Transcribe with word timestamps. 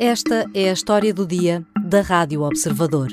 Esta 0.00 0.46
é 0.54 0.70
a 0.70 0.72
história 0.72 1.12
do 1.12 1.26
dia 1.26 1.64
da 1.84 2.02
Rádio 2.02 2.42
Observador. 2.42 3.08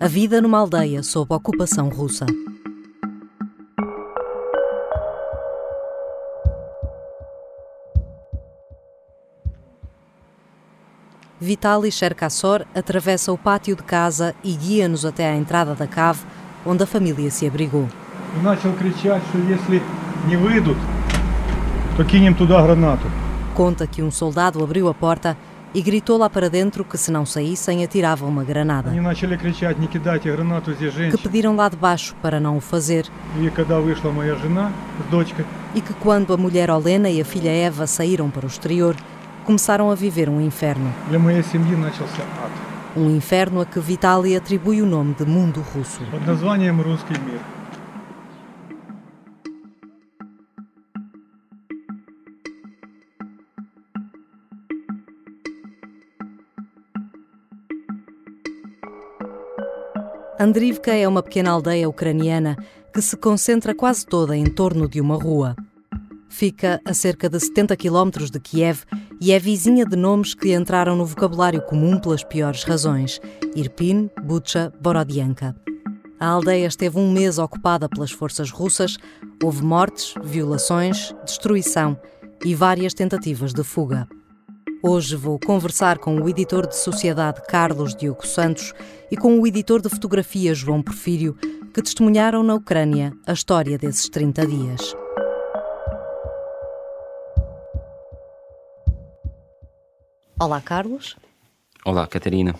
A 0.00 0.08
vida 0.08 0.40
numa 0.40 0.58
aldeia 0.58 1.02
sob 1.02 1.34
ocupação 1.34 1.90
russa. 1.90 2.24
Vitaly 11.38 11.92
Cherkassor 11.92 12.64
atravessa 12.74 13.30
o 13.30 13.36
pátio 13.36 13.76
de 13.76 13.82
casa 13.82 14.34
e 14.42 14.54
guia-nos 14.54 15.04
até 15.04 15.28
à 15.28 15.36
entrada 15.36 15.74
da 15.74 15.86
cave, 15.86 16.22
onde 16.64 16.82
a 16.82 16.86
família 16.86 17.30
se 17.30 17.46
abrigou. 17.46 17.86
Conta 23.54 23.86
que 23.86 24.02
um 24.02 24.10
soldado 24.10 24.64
abriu 24.64 24.88
a 24.88 24.94
porta 24.94 25.36
e 25.74 25.80
gritou 25.80 26.16
lá 26.16 26.28
para 26.28 26.50
dentro 26.50 26.84
que 26.84 26.98
se 26.98 27.10
não 27.10 27.24
saíssem 27.24 27.84
atirava 27.84 28.26
uma 28.26 28.42
granada. 28.44 28.90
Que 31.16 31.22
pediram 31.22 31.54
lá 31.56 31.68
de 31.68 31.76
baixo 31.76 32.14
para 32.20 32.40
não 32.40 32.56
o 32.56 32.60
fazer. 32.60 33.06
E 35.74 35.80
que 35.80 35.94
quando 35.94 36.32
a 36.32 36.36
mulher 36.36 36.70
Olena 36.70 37.08
e 37.08 37.20
a 37.20 37.24
filha 37.24 37.50
Eva 37.50 37.86
saíram 37.86 38.30
para 38.30 38.44
o 38.44 38.48
exterior, 38.48 38.96
começaram 39.44 39.90
a 39.90 39.94
viver 39.94 40.28
um 40.28 40.40
inferno. 40.40 40.92
Um 42.96 43.08
inferno 43.08 43.60
a 43.60 43.66
que 43.66 43.78
Vitaly 43.78 44.34
atribui 44.34 44.82
o 44.82 44.86
nome 44.86 45.14
de 45.14 45.24
mundo 45.24 45.60
russo. 45.74 46.02
Andrivka 60.40 60.94
é 60.94 61.06
uma 61.06 61.22
pequena 61.22 61.50
aldeia 61.50 61.86
ucraniana 61.86 62.56
que 62.94 63.02
se 63.02 63.14
concentra 63.14 63.74
quase 63.74 64.06
toda 64.06 64.34
em 64.34 64.46
torno 64.46 64.88
de 64.88 64.98
uma 64.98 65.22
rua. 65.22 65.54
Fica 66.30 66.80
a 66.82 66.94
cerca 66.94 67.28
de 67.28 67.38
70 67.38 67.76
quilómetros 67.76 68.30
de 68.30 68.40
Kiev 68.40 68.84
e 69.20 69.32
é 69.32 69.38
vizinha 69.38 69.84
de 69.84 69.96
nomes 69.96 70.32
que 70.32 70.54
entraram 70.54 70.96
no 70.96 71.04
vocabulário 71.04 71.60
comum 71.60 72.00
pelas 72.00 72.24
piores 72.24 72.64
razões: 72.64 73.20
Irpin, 73.54 74.08
Bucha, 74.24 74.72
Borodianka. 74.80 75.54
A 76.18 76.28
aldeia 76.28 76.68
esteve 76.68 76.98
um 76.98 77.12
mês 77.12 77.36
ocupada 77.36 77.86
pelas 77.86 78.10
forças 78.10 78.50
russas, 78.50 78.96
houve 79.44 79.62
mortes, 79.62 80.14
violações, 80.24 81.14
destruição 81.22 82.00
e 82.42 82.54
várias 82.54 82.94
tentativas 82.94 83.52
de 83.52 83.62
fuga. 83.62 84.08
Hoje 84.82 85.14
vou 85.14 85.38
conversar 85.38 85.98
com 85.98 86.16
o 86.16 86.26
editor 86.26 86.66
de 86.66 86.74
sociedade 86.74 87.42
Carlos 87.46 87.94
Diogo 87.94 88.26
Santos 88.26 88.72
e 89.10 89.16
com 89.16 89.38
o 89.38 89.46
editor 89.46 89.82
de 89.82 89.90
fotografia 89.90 90.54
João 90.54 90.82
Porfírio, 90.82 91.34
que 91.74 91.82
testemunharam 91.82 92.42
na 92.42 92.54
Ucrânia 92.54 93.12
a 93.26 93.34
história 93.34 93.76
desses 93.76 94.08
30 94.08 94.46
dias. 94.46 94.94
Olá, 100.40 100.62
Carlos. 100.62 101.14
Olá, 101.84 102.06
Catarina. 102.06 102.54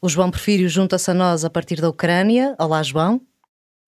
O 0.00 0.08
João 0.08 0.30
Porfírio 0.30 0.68
junta-se 0.68 1.10
a 1.10 1.14
nós 1.14 1.44
a 1.44 1.50
partir 1.50 1.80
da 1.80 1.88
Ucrânia. 1.88 2.54
Olá, 2.56 2.84
João. 2.84 3.20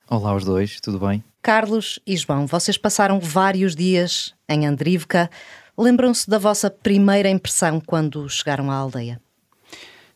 Olá 0.08 0.30
aos 0.30 0.44
dois, 0.44 0.80
tudo 0.80 0.98
bem? 0.98 1.22
Carlos 1.40 2.00
e 2.04 2.16
João, 2.16 2.48
vocês 2.48 2.76
passaram 2.76 3.20
vários 3.20 3.76
dias 3.76 4.34
em 4.48 4.66
Andrivka. 4.66 5.30
Lembram-se 5.76 6.28
da 6.28 6.38
vossa 6.38 6.70
primeira 6.70 7.28
impressão 7.28 7.80
quando 7.80 8.28
chegaram 8.28 8.70
à 8.70 8.74
aldeia? 8.74 9.20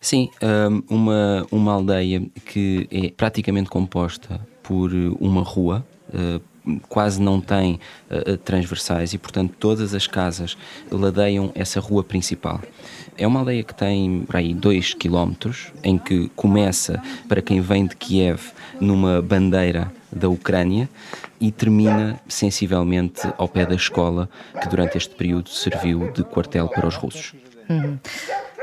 Sim, 0.01 0.29
hum, 0.43 0.83
uma, 0.89 1.47
uma 1.51 1.73
aldeia 1.73 2.23
que 2.45 2.87
é 2.91 3.11
praticamente 3.11 3.71
composta 3.71 4.39
por 4.63 4.93
uma 5.21 5.43
rua, 5.43 5.87
eh, 6.13 6.41
quase 6.89 7.21
não 7.21 7.41
tem 7.41 7.79
eh, 8.11 8.37
transversais 8.37 9.13
e, 9.13 9.19
portanto, 9.19 9.55
todas 9.59 9.95
as 9.95 10.07
casas 10.07 10.57
ladeiam 10.91 11.53
essa 11.55 11.81
rua 11.81 12.03
principal. 12.03 12.61
É 13.17 13.27
uma 13.27 13.41
aldeia 13.41 13.63
que 13.63 13.75
tem 13.75 14.25
por 14.27 14.37
aí 14.37 14.53
2 14.53 14.95
km, 14.95 15.51
em 15.83 15.97
que 15.97 16.29
começa, 16.35 17.01
para 17.29 17.41
quem 17.41 17.61
vem 17.61 17.87
de 17.87 17.95
Kiev, 17.95 18.41
numa 18.81 19.23
bandeira 19.23 19.93
da 20.11 20.29
Ucrânia 20.29 20.89
e 21.41 21.51
termina 21.51 22.21
sensivelmente 22.29 23.23
ao 23.37 23.49
pé 23.49 23.67
da 23.67 23.75
escola, 23.75 24.29
que 24.61 24.69
durante 24.69 24.97
este 24.97 25.15
período 25.15 25.49
serviu 25.49 26.11
de 26.13 26.25
quartel 26.25 26.69
para 26.69 26.87
os 26.87 26.97
russos. 26.97 27.35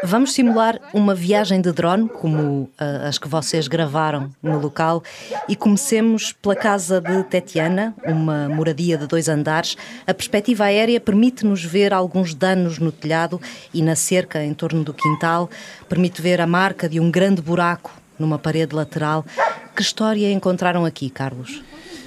Vamos 0.03 0.33
simular 0.33 0.79
uma 0.93 1.13
viagem 1.13 1.61
de 1.61 1.71
drone, 1.71 2.09
como 2.09 2.67
ah, 2.77 3.07
as 3.07 3.19
que 3.19 3.27
vocês 3.27 3.67
gravaram 3.67 4.31
no 4.41 4.59
local, 4.59 5.03
e 5.47 5.55
comecemos 5.55 6.33
pela 6.33 6.55
casa 6.55 6.99
de 6.99 7.23
Tetiana, 7.23 7.93
uma 8.03 8.49
moradia 8.49 8.97
de 8.97 9.05
dois 9.05 9.29
andares. 9.29 9.77
A 10.07 10.13
perspectiva 10.13 10.65
aérea 10.65 10.99
permite-nos 10.99 11.63
ver 11.63 11.93
alguns 11.93 12.33
danos 12.33 12.79
no 12.79 12.91
telhado 12.91 13.39
e 13.71 13.83
na 13.83 13.95
cerca 13.95 14.43
em 14.43 14.55
torno 14.55 14.83
do 14.83 14.93
quintal, 14.93 15.49
permite 15.87 16.19
ver 16.19 16.41
a 16.41 16.47
marca 16.47 16.89
de 16.89 16.99
um 16.99 17.11
grande 17.11 17.41
buraco 17.41 17.91
numa 18.17 18.39
parede 18.39 18.75
lateral. 18.75 19.23
Que 19.75 19.83
história 19.83 20.31
encontraram 20.31 20.83
aqui, 20.83 21.09
Carlos? 21.11 21.61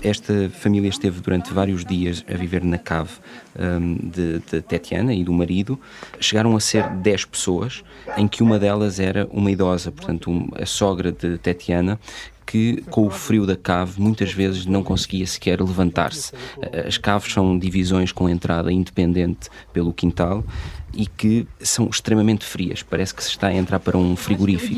Esta 0.04 0.50
família 0.50 0.91
esteve 0.91 1.19
durante 1.22 1.50
vários 1.53 1.82
dias 1.82 2.22
a 2.31 2.37
viver 2.37 2.62
na 2.62 2.76
cave 2.76 3.12
hum, 3.59 3.97
de, 4.03 4.38
de 4.41 4.60
Tetiana 4.60 5.15
e 5.15 5.25
do 5.25 5.32
marido. 5.32 5.81
Chegaram 6.20 6.54
a 6.54 6.60
ser 6.60 6.87
10 6.91 7.25
pessoas, 7.25 7.82
em 8.15 8.28
que 8.28 8.42
uma 8.42 8.59
delas 8.59 9.00
era 9.00 9.26
uma 9.32 9.50
idosa, 9.50 9.91
portanto, 9.91 10.31
um- 10.31 10.48
a 10.60 10.66
sogra 10.66 11.10
de 11.10 11.38
Tetiana, 11.38 11.98
que 12.47 12.82
com 12.91 13.06
o 13.06 13.10
frio 13.10 13.47
da 13.47 13.56
cave 13.56 13.98
muitas 13.98 14.31
vezes 14.31 14.66
não 14.66 14.82
conseguia 14.82 15.26
sequer 15.26 15.59
levantar-se. 15.62 16.32
As 16.86 16.98
caves 16.98 17.32
são 17.32 17.59
divisões 17.59 18.12
com 18.12 18.28
entrada 18.28 18.71
independente 18.71 19.48
pelo 19.72 19.91
quintal 19.94 20.44
e 20.97 21.06
que 21.06 21.47
são 21.60 21.87
extremamente 21.88 22.44
frias. 22.44 22.82
Parece 22.82 23.15
que 23.15 23.22
se 23.22 23.31
está 23.31 23.49
a 23.49 23.55
entrar 23.55 23.81
para 23.81 23.97
um 23.97 24.16
frigorífico. 24.16 24.75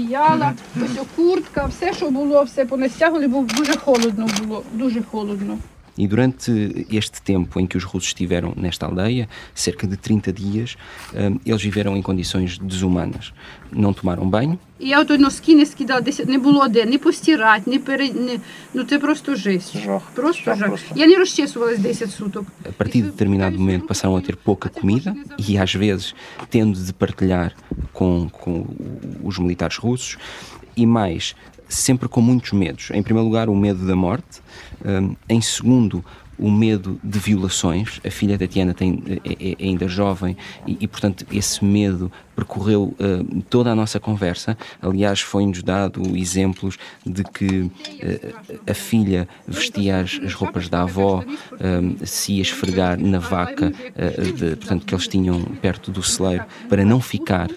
Uhum. 5.56 5.66
ось 5.95 5.95
о, 5.95 6.07
куртка, 6.07 6.07
все, 6.07 6.07
що 6.07 6.07
було, 6.07 6.07
все 6.07 6.07
понестягували, 6.07 6.07
бо 6.07 6.07
дуже 6.07 6.07
холодно 6.07 6.07
було, 6.07 6.07
дуже 6.07 6.07
холодно. 6.07 6.07
E 6.07 6.07
durante 6.07 6.85
este 6.89 7.21
tempo 7.21 7.59
em 7.59 7.67
que 7.67 7.77
os 7.77 7.83
russos 7.83 8.07
estiveram 8.07 8.53
nesta 8.55 8.85
aldeia, 8.85 9.27
cerca 9.53 9.85
de 9.85 9.97
30 9.97 10.31
dias, 10.31 10.77
hum, 11.13 11.39
eles 11.45 11.61
viveram 11.61 11.97
em 11.97 12.01
condições 12.01 12.57
desumanas. 12.57 13.33
Não 13.71 13.93
tomaram 13.93 14.29
banho, 14.29 14.59
І 14.79 14.87
я 14.87 15.01
ото 15.01 15.17
носки 15.17 15.55
не 15.55 15.65
скидала, 15.65 16.01
десь 16.01 16.25
не 16.25 16.37
було 16.37 16.67
де, 16.67 16.85
ні 16.85 16.97
постирати, 16.97 17.71
ні 17.71 17.79
пере... 17.79 18.09
ні... 18.09 18.39
Ну 18.73 18.83
це 18.83 18.99
просто 18.99 19.35
жесть. 19.35 19.77
Жах. 19.77 20.01
Просто 20.15 20.43
Жах 20.43 20.57
жах. 20.57 20.67
просто. 20.67 20.87
Я 20.95 21.07
не 21.07 21.15
розчесувалась 21.17 21.79
10 21.79 22.11
суток. 22.11 22.45
a 22.65 22.83
partir 22.83 23.01
de 23.01 23.11
determinado 23.11 23.59
momento 23.59 23.87
passaram 23.87 24.15
a 24.15 24.21
ter 24.21 24.35
pouca 24.35 24.69
comida 24.69 25.15
e 25.37 25.57
às 25.57 25.75
vezes 25.75 26.15
tendo 26.49 26.79
de 26.79 26.93
partilhar 26.93 27.53
com, 27.93 28.29
com 28.29 28.65
os 29.23 29.37
militares 29.37 29.77
russos 29.77 30.17
e 30.75 30.85
mais, 30.85 31.35
sempre 31.68 32.08
com 32.08 32.20
muitos 32.20 32.52
medos. 32.52 32.90
Em 32.92 33.02
primeiro 33.02 33.26
lugar, 33.28 33.48
o 33.48 33.56
medo 33.56 33.86
da 33.86 33.96
morte, 33.96 34.40
hum, 34.84 35.14
em 35.28 35.40
segundo, 35.40 36.04
o 36.38 36.50
medo 36.50 37.00
de 37.02 37.18
violações. 37.18 37.98
A 38.06 38.10
filha 38.10 38.36
da 38.36 38.46
Tiana 38.46 38.74
tem, 38.74 39.02
é, 39.24 39.52
é 39.62 39.64
ainda 39.64 39.88
jovem 39.88 40.36
e, 40.66 40.76
e, 40.80 40.86
portanto, 40.86 41.24
esse 41.32 41.64
medo 41.64 42.12
percorreu 42.34 42.94
hum, 43.00 43.40
toda 43.48 43.70
a 43.72 43.74
nossa 43.74 43.98
conversa. 43.98 44.54
Aliás, 44.82 45.20
foi-nos 45.22 45.62
dado 45.62 46.14
exemplos 46.14 46.76
de 47.06 47.24
que 47.24 47.70
eh, 48.00 48.34
a 48.70 48.74
filha 48.74 49.26
vestia 49.48 50.00
as, 50.00 50.20
as 50.22 50.34
roupas 50.34 50.68
da 50.68 50.82
avó, 50.82 51.24
hum, 51.52 51.96
se 52.04 52.34
ia 52.34 52.42
esfregar 52.42 53.00
na 53.00 53.18
vaca, 53.18 53.72
de- 54.36 54.56
portanto, 54.56 54.84
que 54.84 54.94
eles 54.94 55.08
tinham 55.08 55.40
perto 55.62 55.90
do 55.90 56.02
celeiro, 56.02 56.44
para 56.68 56.84
não 56.84 57.00
ficar 57.00 57.48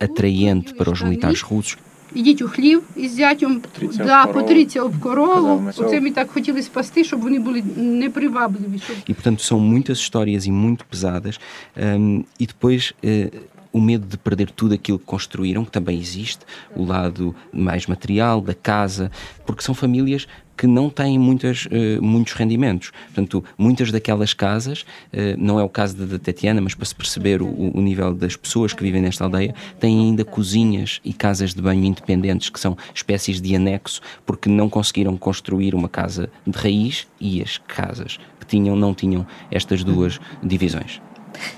atraente 0.00 0.72
para 0.74 0.90
os 0.90 1.02
militares 1.02 1.42
russos. 1.42 1.76
Ідіть 2.14 2.42
у 2.42 2.48
хлів 2.48 2.82
із 2.96 3.14
зятем, 3.14 3.60
Потріться 3.60 4.04
да, 4.04 4.22
об 4.22 4.26
корову. 4.26 4.46
потріться 4.46 4.82
об 4.82 5.00
корову. 5.00 5.62
Оце 5.78 6.00
ми 6.00 6.10
так 6.10 6.30
хотіли 6.30 6.62
спасти, 6.62 7.04
щоб 7.04 7.20
вони 7.20 7.38
були 7.38 7.62
непривабливі. 7.76 8.78
Щоб... 8.78 8.96
E, 9.08 9.14
portanto, 9.14 9.42
são 9.42 9.58
muitas 9.60 9.98
histórias 9.98 10.46
e 10.46 10.50
muito 10.52 10.84
pesadas. 10.92 11.40
hum, 11.76 12.24
e 12.40 12.46
depois. 12.46 12.92
eh, 13.04 13.30
o 13.78 13.80
medo 13.80 14.06
de 14.06 14.18
perder 14.18 14.50
tudo 14.50 14.74
aquilo 14.74 14.98
que 14.98 15.04
construíram, 15.04 15.64
que 15.64 15.70
também 15.70 15.98
existe, 15.98 16.44
o 16.74 16.84
lado 16.84 17.34
mais 17.52 17.86
material 17.86 18.40
da 18.40 18.54
casa, 18.54 19.10
porque 19.46 19.62
são 19.62 19.74
famílias 19.74 20.26
que 20.56 20.66
não 20.66 20.90
têm 20.90 21.16
muitas, 21.16 21.68
eh, 21.70 22.00
muitos 22.00 22.32
rendimentos. 22.32 22.90
Portanto, 23.06 23.44
muitas 23.56 23.92
daquelas 23.92 24.34
casas, 24.34 24.84
eh, 25.12 25.36
não 25.38 25.60
é 25.60 25.62
o 25.62 25.68
caso 25.68 25.96
da, 25.96 26.18
Tatiana, 26.18 26.60
mas 26.60 26.74
para 26.74 26.84
se 26.84 26.94
perceber 26.96 27.40
o, 27.40 27.46
o 27.46 27.80
nível 27.80 28.12
das 28.12 28.34
pessoas 28.34 28.72
que 28.72 28.82
vivem 28.82 29.00
nesta 29.00 29.22
aldeia, 29.22 29.54
têm 29.78 30.00
ainda 30.00 30.24
cozinhas 30.24 31.00
e 31.04 31.12
casas 31.12 31.54
de 31.54 31.62
banho 31.62 31.84
independentes, 31.84 32.50
que 32.50 32.58
são 32.58 32.76
espécies 32.92 33.40
de 33.40 33.54
anexo, 33.54 34.00
porque 34.26 34.48
não 34.48 34.68
conseguiram 34.68 35.16
construir 35.16 35.76
uma 35.76 35.88
casa 35.88 36.28
de 36.44 36.58
raiz 36.58 37.06
e 37.20 37.40
as 37.40 37.58
casas 37.58 38.18
que 38.40 38.46
tinham 38.46 38.74
não 38.74 38.92
tinham 38.92 39.24
estas 39.52 39.84
duas 39.84 40.18
divisões. 40.42 41.00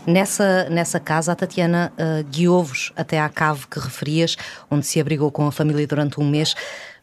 Nessa, 0.07 0.69
nessa 0.71 0.99
casa, 0.99 1.33
a 1.33 1.35
Tatiana 1.35 1.93
uh, 1.93 2.25
guiou-vos 2.25 2.93
até 2.97 3.21
à 3.21 3.29
cave 3.29 3.67
que 3.67 3.79
referias, 3.79 4.37
onde 4.71 4.87
se 4.87 5.01
abrigou 5.01 5.31
com 5.31 5.47
a 5.47 5.53
família 5.53 5.87
durante 5.87 6.21
um 6.21 6.29
mês. 6.29 6.55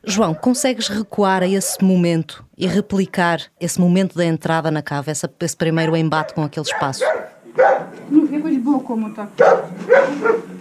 João, 0.04 0.34
consegues 0.34 0.88
recuar 0.88 1.44
a 1.44 1.48
esse 1.48 1.84
momento 1.84 2.46
e 2.58 2.68
replicar 2.68 3.42
esse 3.60 3.80
momento 3.80 4.16
da 4.16 4.25
entrada 4.25 4.72
na 4.72 4.81
cave, 4.81 5.12
essa, 5.12 5.30
esse 5.42 5.56
primeiro 5.56 5.96
embate 5.96 6.34
com 6.34 6.44
aquele 6.44 6.66
espaço? 6.66 7.04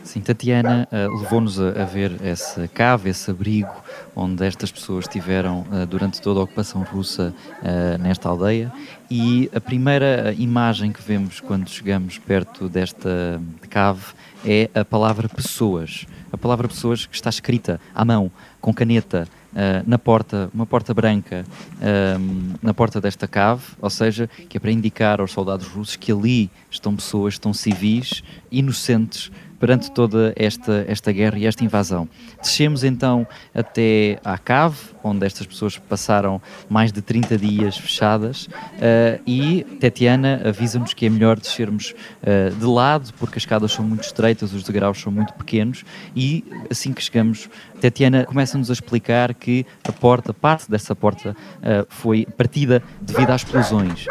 Sim, 0.02 0.20
Tatiana 0.20 0.88
uh, 0.90 1.20
levou-nos 1.20 1.60
a, 1.60 1.82
a, 1.82 1.84
ver 1.84 2.12
essa 2.22 2.68
cave, 2.68 3.10
esse 3.10 3.30
abrigo, 3.30 3.70
onde 4.16 4.46
estas 4.46 4.72
pessoas 4.72 5.04
estiveram 5.04 5.60
uh, 5.70 5.86
durante 5.86 6.22
toda 6.22 6.40
a 6.40 6.42
ocupação 6.42 6.82
russa 6.82 7.34
uh, 7.60 8.02
nesta 8.02 8.30
aldeia. 8.30 8.72
E 9.10 9.50
a 9.54 9.60
primeira 9.60 10.34
imagem 10.38 10.90
que 10.90 11.02
vemos 11.02 11.38
quando 11.38 11.68
chegamos 11.68 12.16
perto 12.18 12.66
desta 12.66 13.40
cave 13.68 14.02
é 14.44 14.70
a 14.74 14.84
palavra 14.84 15.28
pessoas. 15.28 16.06
A 16.32 16.38
palavra 16.38 16.66
pessoas 16.66 17.04
que 17.04 17.14
está 17.14 17.28
escrita 17.28 17.78
à 17.94 18.04
mão, 18.04 18.30
com 18.60 18.72
caneta, 18.72 19.28
Uh, 19.56 19.80
na 19.86 19.96
porta, 19.96 20.50
uma 20.52 20.66
porta 20.66 20.92
branca 20.92 21.46
uh, 21.76 22.58
na 22.60 22.74
porta 22.74 23.00
desta 23.00 23.26
cave, 23.26 23.62
ou 23.80 23.88
seja, 23.88 24.28
que 24.50 24.58
é 24.58 24.60
para 24.60 24.70
indicar 24.70 25.18
aos 25.18 25.32
soldados 25.32 25.66
russos 25.66 25.96
que 25.96 26.12
ali 26.12 26.50
estão 26.70 26.94
pessoas, 26.94 27.34
estão 27.34 27.54
civis, 27.54 28.22
inocentes, 28.52 29.32
perante 29.58 29.90
toda 29.90 30.32
esta, 30.36 30.84
esta 30.88 31.12
guerra 31.12 31.38
e 31.38 31.46
esta 31.46 31.64
invasão. 31.64 32.08
Descemos 32.40 32.84
então 32.84 33.26
até 33.54 34.18
à 34.24 34.38
cave, 34.38 34.76
onde 35.02 35.26
estas 35.26 35.46
pessoas 35.46 35.78
passaram 35.78 36.40
mais 36.68 36.92
de 36.92 37.00
30 37.00 37.38
dias 37.38 37.76
fechadas, 37.76 38.46
uh, 38.46 39.20
e 39.26 39.64
Tetiana 39.80 40.42
avisa-nos 40.44 40.94
que 40.94 41.06
é 41.06 41.08
melhor 41.08 41.38
descermos 41.38 41.94
uh, 42.22 42.54
de 42.54 42.64
lado, 42.64 43.12
porque 43.18 43.38
as 43.38 43.42
escadas 43.42 43.72
são 43.72 43.84
muito 43.84 44.04
estreitas, 44.04 44.52
os 44.52 44.62
degraus 44.62 45.00
são 45.00 45.12
muito 45.12 45.32
pequenos, 45.34 45.84
e 46.14 46.44
assim 46.70 46.92
que 46.92 47.02
chegamos, 47.02 47.48
Tetiana 47.80 48.24
começa-nos 48.24 48.70
a 48.70 48.72
explicar 48.72 49.34
que 49.34 49.66
a 49.86 49.92
porta, 49.92 50.32
parte 50.32 50.70
dessa 50.70 50.94
porta, 50.94 51.36
uh, 51.58 51.86
foi 51.88 52.26
partida 52.26 52.82
devido 53.00 53.30
às 53.30 53.42
explosões. 53.42 54.06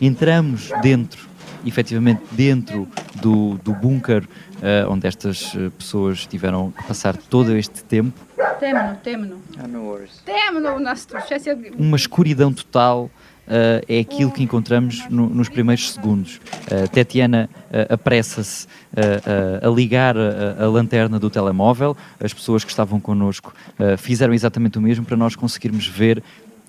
Entramos 0.00 0.70
dentro, 0.82 1.28
efetivamente 1.64 2.22
dentro 2.32 2.88
do, 3.16 3.58
do 3.64 3.72
bunker 3.72 4.24
uh, 4.24 4.90
onde 4.90 5.06
estas 5.06 5.54
eh, 5.54 5.70
pessoas 5.76 6.26
tiveram 6.26 6.72
que 6.72 6.82
passar 6.84 7.16
todo 7.16 7.56
este 7.56 7.84
tempo. 7.84 8.18
Temno, 8.58 8.96
temno. 9.02 9.36
Temno, 9.56 10.62
Uma 11.78 11.96
escuridão 11.96 12.52
total. 12.52 13.10
Uh, 13.46 13.84
é 13.86 14.00
aquilo 14.00 14.32
que 14.32 14.42
encontramos 14.42 15.06
no, 15.10 15.28
nos 15.28 15.50
primeiros 15.50 15.92
segundos. 15.92 16.40
Uh, 16.66 16.88
Tetiana 16.88 17.50
uh, 17.70 17.92
apressa-se 17.92 18.66
a 19.62 19.68
ligar 19.68 20.16
a, 20.16 20.64
a, 20.64 20.68
lanterna 20.68 21.18
do 21.18 21.28
telemóvel, 21.28 21.94
as 22.18 22.32
pessoas 22.32 22.64
que 22.64 22.70
estavam 22.70 23.00
connosco 23.00 23.52
fizeram 23.98 24.32
exatamente 24.32 24.78
o 24.78 24.80
mesmo 24.80 25.04
para 25.04 25.16
nós 25.16 25.34
conseguirmos 25.34 25.88
ver 25.88 26.22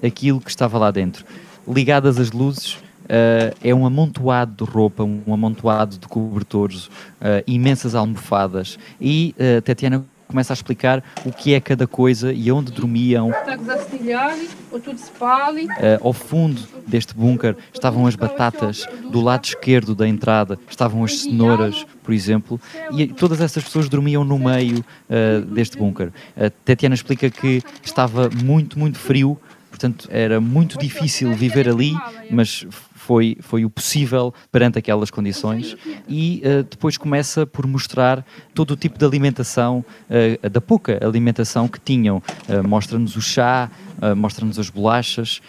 aquilo 0.04 0.42
que 0.42 0.50
estava 0.50 0.80
lá 0.80 0.90
dentro 0.90 1.24
ligadas 1.68 2.20
as 2.20 2.32
luzes, 2.32 2.78
uh, 3.06 3.56
é 3.64 3.74
um 3.74 3.86
amontoado 3.86 4.66
de 4.66 4.72
roupa, 4.72 5.04
um 5.04 5.34
amontoado 5.34 5.98
de 5.98 6.08
cobertores, 6.08 6.86
uh, 6.86 7.44
imensas 7.48 7.96
almofadas. 7.96 8.78
E 9.00 9.36
uh, 9.38 9.62
Tatiana 9.62 10.04
começa 10.28 10.52
a 10.52 10.56
explicar 10.56 11.04
o 11.24 11.32
que 11.32 11.54
é 11.54 11.60
cada 11.60 11.86
coisa 11.86 12.34
e 12.34 12.52
onde 12.52 12.72
dormiam. 12.72 13.32
Ao 16.02 16.12
fundo 16.12 16.62
deste 16.88 17.14
bunker 17.14 17.56
estavam 17.72 18.08
as 18.08 18.16
batatas, 18.16 18.88
do 19.12 19.22
lado 19.22 19.46
esquerdo 19.46 19.94
da 19.94 20.08
entrada 20.08 20.58
estavam 20.68 21.04
as 21.04 21.22
cenouras, 21.22 21.86
por 22.04 22.12
exemplo, 22.12 22.60
e 22.92 23.06
todas 23.08 23.40
essas 23.40 23.64
pessoas 23.64 23.88
dormiam 23.88 24.26
no 24.26 24.40
meio 24.40 24.84
deste 25.52 25.78
bunker. 25.78 26.12
Tatiana 26.66 26.96
explica 26.96 27.30
que 27.30 27.62
estava 27.84 28.28
muito, 28.44 28.80
muito 28.80 28.98
frio 28.98 29.40
Portanto, 29.76 30.08
era 30.10 30.40
muito 30.40 30.80
difícil 30.80 31.34
viver 31.34 31.68
ali, 31.68 31.94
mas 32.32 32.66
foi, 32.94 33.38
foi 33.42 33.66
o 33.66 33.70
possível 33.70 34.34
perante 34.50 34.80
aquelas 34.80 35.12
condições. 35.12 35.76
E 36.08 36.42
uh, 36.46 36.64
depois 36.64 36.98
começa 36.98 37.46
por 37.46 37.68
mostrar 37.68 38.26
todo 38.54 38.72
o 38.72 38.78
tipo 38.78 38.98
de 38.98 39.04
alimentação, 39.04 39.84
uh, 40.10 40.50
da 40.50 40.62
pouca 40.62 40.98
alimentação 41.06 41.68
que 41.68 41.78
tinham. 41.78 42.24
Uh, 42.48 42.66
mostra-nos 42.66 43.18
o 43.18 43.22
chá, 43.22 43.70
mostra-nos 44.16 44.60
as 44.60 44.70
bolachas, 44.70 45.42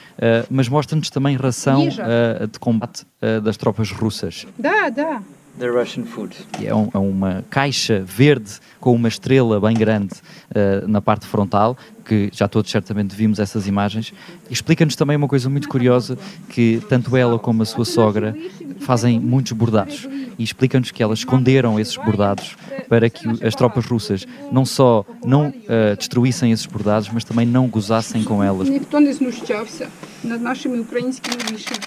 mas 0.48 0.68
mostra-nos 0.68 1.10
também 1.10 1.36
ração 1.36 1.88
de 1.88 2.58
combate 2.60 3.04
das 3.42 3.56
tropas 3.56 3.90
russas. 3.90 4.46
Dá, 4.56 4.88
dá. 4.88 5.20
The 5.58 5.68
Russian 5.68 6.04
food. 6.04 6.36
É, 6.62 6.74
um, 6.74 6.88
é, 6.92 6.98
uma 6.98 7.44
caixa 7.48 8.02
verde 8.04 8.52
com 8.78 8.94
uma 8.94 9.08
estrela 9.08 9.58
bem 9.60 9.74
grande 9.74 10.14
uh, 10.50 10.86
na 10.86 11.00
parte 11.00 11.26
frontal, 11.26 11.76
que 12.04 12.30
já 12.32 12.46
todos 12.46 12.70
certamente 12.70 13.16
vimos 13.16 13.38
essas 13.38 13.66
imagens. 13.66 14.12
Explica-nos 14.50 14.94
também 14.94 15.16
uma 15.16 15.26
coisa 15.26 15.48
muito 15.48 15.68
curiosa, 15.68 16.18
que 16.50 16.82
tanto 16.88 17.16
ela 17.16 17.38
como 17.38 17.62
a 17.62 17.66
sua 17.66 17.84
sogra 17.84 18.36
fazem 18.80 19.18
muitos 19.18 19.52
bordados. 19.52 20.06
E 20.38 20.44
explica-nos 20.44 20.90
que 20.90 21.02
elas 21.02 21.20
esconderam 21.20 21.80
esses 21.80 21.96
bordados 21.96 22.56
para 22.88 23.08
que 23.08 23.26
as 23.44 23.54
tropas 23.54 23.86
russas 23.86 24.26
não 24.52 24.66
só 24.66 25.04
não 25.24 25.48
uh, 25.48 25.96
destruíssem 25.96 26.52
esses 26.52 26.66
bordados, 26.66 27.08
mas 27.12 27.24
também 27.24 27.46
não 27.46 27.66
gozassem 27.66 28.22
com 28.22 28.44
elas. 28.44 28.68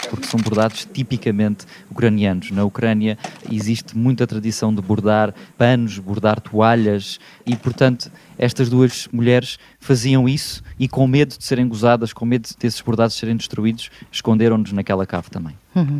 Porque 0.09 0.25
são 0.25 0.39
bordados 0.39 0.87
tipicamente 0.91 1.65
ucranianos. 1.89 2.51
Na 2.51 2.63
Ucrânia 2.63 3.17
existe 3.51 3.97
muita 3.97 4.25
tradição 4.25 4.73
de 4.73 4.81
bordar 4.81 5.33
panos, 5.57 5.99
bordar 5.99 6.39
toalhas 6.39 7.19
e, 7.45 7.55
portanto, 7.55 8.11
estas 8.37 8.69
duas 8.69 9.07
mulheres 9.11 9.59
faziam 9.79 10.27
isso 10.27 10.63
e, 10.79 10.87
com 10.87 11.05
medo 11.07 11.37
de 11.37 11.43
serem 11.43 11.67
gozadas, 11.67 12.13
com 12.13 12.25
medo 12.25 12.49
desses 12.59 12.81
bordados 12.81 13.15
serem 13.15 13.35
destruídos, 13.35 13.89
esconderam-nos 14.11 14.71
naquela 14.71 15.05
cave 15.05 15.29
também. 15.29 15.57
Uhum. 15.75 15.99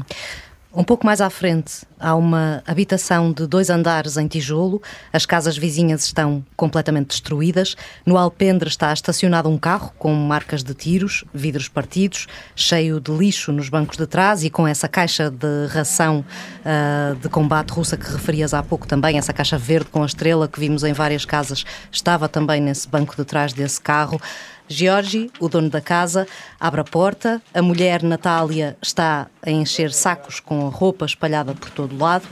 Um 0.71 0.83
pouco 0.83 1.03
mais 1.03 1.19
à 1.19 1.31
frente 1.31 1.83
há 1.99 2.13
uma 2.13 2.61
habitação 2.65 3.31
de 3.31 3.47
dois 3.47 3.71
andares 3.71 4.17
em 4.17 4.27
tijolo. 4.27 4.79
As 5.11 5.25
casas 5.25 5.57
vizinhas 5.57 6.05
estão 6.05 6.45
completamente 6.55 7.07
destruídas. 7.07 7.75
No 8.05 8.19
alpendre 8.19 8.69
está 8.69 8.93
estacionado 8.93 9.49
um 9.49 9.57
carro 9.57 9.91
com 9.97 10.13
marcas 10.13 10.63
de 10.63 10.75
tiros, 10.75 11.25
vidros 11.33 11.67
partidos, 11.67 12.27
cheio 12.55 12.99
de 12.99 13.11
lixo 13.11 13.51
nos 13.51 13.67
bancos 13.67 13.97
de 13.97 14.05
trás 14.05 14.43
e 14.43 14.49
com 14.51 14.67
essa 14.67 14.87
caixa 14.87 15.31
de 15.31 15.65
ração 15.71 16.23
uh, 16.61 17.15
de 17.15 17.27
combate 17.29 17.71
russa 17.71 17.97
que 17.97 18.05
referias 18.07 18.53
há 18.53 18.61
pouco 18.61 18.87
também, 18.87 19.17
essa 19.17 19.33
caixa 19.33 19.57
verde 19.57 19.89
com 19.89 20.03
a 20.03 20.05
estrela 20.05 20.47
que 20.47 20.59
vimos 20.59 20.83
em 20.83 20.93
várias 20.93 21.25
casas, 21.25 21.65
estava 21.91 22.29
também 22.29 22.61
nesse 22.61 22.87
banco 22.87 23.15
de 23.15 23.25
trás 23.25 23.53
desse 23.53 23.81
carro. 23.81 24.21
Georgi, 24.69 25.31
o 25.39 25.49
dono 25.49 25.69
da 25.69 25.81
casa, 25.81 26.27
abre 26.59 26.81
a 26.81 26.83
porta. 26.83 27.41
A 27.53 27.61
mulher 27.61 28.03
Natália 28.03 28.77
está 28.81 29.27
a 29.41 29.49
encher 29.49 29.91
sacos 29.91 30.39
com 30.39 30.67
a 30.67 30.69
roupa 30.69 31.05
espalhada 31.05 31.53
por 31.55 31.71
todo 31.71 31.97
lado. 31.97 32.27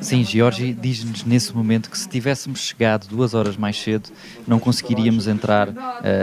Sim, 0.00 0.24
Georgi 0.24 0.72
diz-nos 0.72 1.24
nesse 1.24 1.54
momento 1.54 1.90
que 1.90 1.98
se 1.98 2.08
tivéssemos 2.08 2.60
chegado 2.60 3.06
duas 3.06 3.34
horas 3.34 3.56
mais 3.56 3.80
cedo, 3.80 4.10
não 4.46 4.58
conseguiríamos 4.58 5.26
entrar 5.26 5.68
uh, 5.68 5.72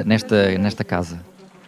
nesta, 0.05 0.57
nesta 0.57 0.83
casa. 0.83 1.19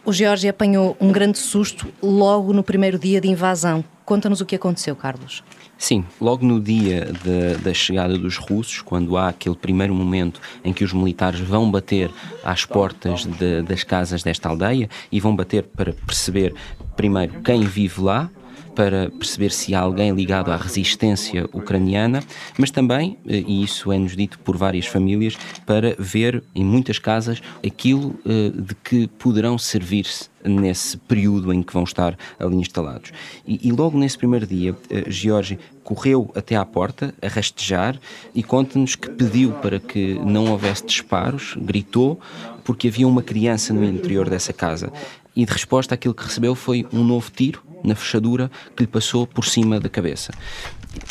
O 0.06 0.14
Georgi 0.14 0.48
apanhou 0.48 0.96
um 1.02 1.12
grande 1.12 1.40
susto 1.40 1.92
logo 2.02 2.54
no 2.54 2.64
primeiro 2.64 3.00
dia 3.00 3.20
de 3.20 3.28
invasão. 3.28 3.84
Conta-nos 4.06 4.40
o 4.40 4.46
que 4.46 4.56
aconteceu, 4.56 4.96
Carlos. 4.96 5.44
Sim, 5.80 6.06
logo 6.22 6.46
no 6.46 6.62
dia 6.62 7.12
de, 7.24 7.58
da 7.64 7.74
chegada 7.74 8.16
dos 8.16 8.38
russos, 8.38 8.84
quando 8.84 9.18
há 9.18 9.30
aquele 9.30 9.56
primeiro 9.56 9.96
momento 9.96 10.40
em 10.64 10.72
que 10.72 10.84
os 10.84 10.94
militares 10.94 11.40
vão 11.40 11.72
bater 11.72 12.12
às 12.44 12.66
portas 12.66 13.26
de, 13.26 13.64
das 13.64 13.84
casas 13.84 14.22
desta 14.22 14.48
aldeia 14.48 14.88
e 15.12 15.20
vão 15.20 15.36
bater 15.36 15.64
para 15.64 15.92
perceber, 15.92 16.54
primeiro, 16.96 17.42
quem 17.42 17.62
vive 17.62 18.00
lá, 18.00 18.30
para 18.76 19.10
perceber 19.10 19.52
se 19.52 19.74
há 19.74 19.80
alguém 19.80 20.12
ligado 20.12 20.52
à 20.52 20.58
resistência 20.58 21.50
ucraniana, 21.54 22.22
mas 22.58 22.70
também, 22.70 23.18
eh, 23.28 23.44
e 23.48 23.64
isso 23.64 23.92
é-nos 23.92 24.16
dito 24.16 24.38
por 24.40 24.58
várias 24.58 24.86
famílias, 24.86 25.38
para 25.66 25.96
ver 25.98 26.44
em 26.54 26.64
muitas 26.64 27.00
casas 27.00 27.42
aquilo 27.66 28.20
eh, 28.26 28.52
de 28.54 28.76
que 28.76 29.08
poderão 29.08 29.58
servir-se 29.58 30.30
nesse 30.50 30.98
período 30.98 31.52
em 31.52 31.62
que 31.64 31.74
vão 31.74 31.84
estar 31.84 32.18
ali 32.40 32.56
instalados. 32.56 33.12
E, 33.48 33.68
e 33.68 33.72
logo 33.72 33.98
nesse 33.98 34.18
primeiro 34.18 34.46
dia, 34.46 34.74
uh, 34.74 34.78
George 35.08 35.58
correu 35.84 36.32
até 36.36 36.56
à 36.56 36.66
porta 36.66 37.14
a 37.22 37.28
rastejar 37.28 38.00
e 38.34 38.44
conta-nos 38.44 38.96
que 38.96 39.10
pediu 39.10 39.52
para 39.54 39.80
que 39.80 40.16
não 40.26 40.52
houvesse 40.52 40.86
disparos, 40.86 41.56
gritou, 41.58 42.20
porque 42.64 42.88
havia 42.88 43.08
uma 43.08 43.22
criança 43.22 43.74
no 43.74 43.84
interior 43.84 44.30
dessa 44.30 44.54
casa. 44.54 44.92
E 45.36 45.46
de 45.46 45.52
resposta, 45.52 45.96
aquilo 45.96 46.14
que 46.14 46.24
recebeu 46.24 46.56
foi 46.56 46.86
um 46.94 47.04
novo 47.04 47.30
tiro 47.32 47.62
na 47.84 47.96
fechadura 47.96 48.50
que 48.76 48.84
lhe 48.84 48.88
passou 48.88 49.28
por 49.28 49.46
cima 49.46 49.80
da 49.80 49.90
cabeça. 49.90 50.32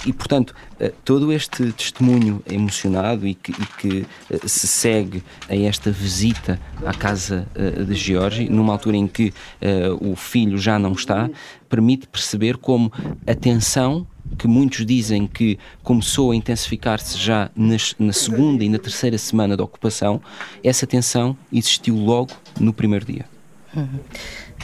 E, 0.07 0.13
portanto, 0.13 0.55
eh, 0.81 0.93
todo 1.05 1.33
este 1.33 1.73
testemunho 1.73 2.43
emocionado 2.51 3.27
e 3.27 3.35
que, 3.35 3.53
e 3.53 3.67
que, 3.79 4.07
eh, 4.31 4.41
se 4.47 4.67
segue 4.67 5.23
a 5.49 5.55
esta 5.55 5.91
visita 5.91 6.59
à 6.85 6.93
casa 6.93 7.47
eh, 7.55 7.83
de 7.85 7.95
George, 7.95 8.49
numa 8.49 8.73
altura 8.73 8.97
em 8.97 9.07
que 9.07 9.29
uh, 9.29 10.11
o 10.11 10.17
filho 10.17 10.59
já 10.59 10.79
não 10.79 10.93
está, 10.93 11.29
permite 11.69 12.07
perceber 12.07 12.57
como 12.57 12.93
a 13.27 13.35
tensão 13.35 14.07
que 14.39 14.49
muitos 14.49 14.85
dizem 14.87 15.27
que 15.27 15.59
começou 15.83 16.31
a 16.31 16.37
intensificar-se 16.37 17.19
já 17.19 17.51
nas, 17.55 17.95
na 17.99 18.13
segunda 18.13 18.65
e 18.65 18.69
na 18.69 18.79
terceira 18.79 19.19
semana 19.19 19.57
da 19.57 19.63
ocupação, 19.63 20.21
essa 20.63 20.87
tensão 20.87 21.37
existiu 21.53 21.97
logo 21.97 22.33
no 22.59 22.73
primeiro 22.73 23.05
dia. 23.05 23.34
Uhum. 23.77 24.01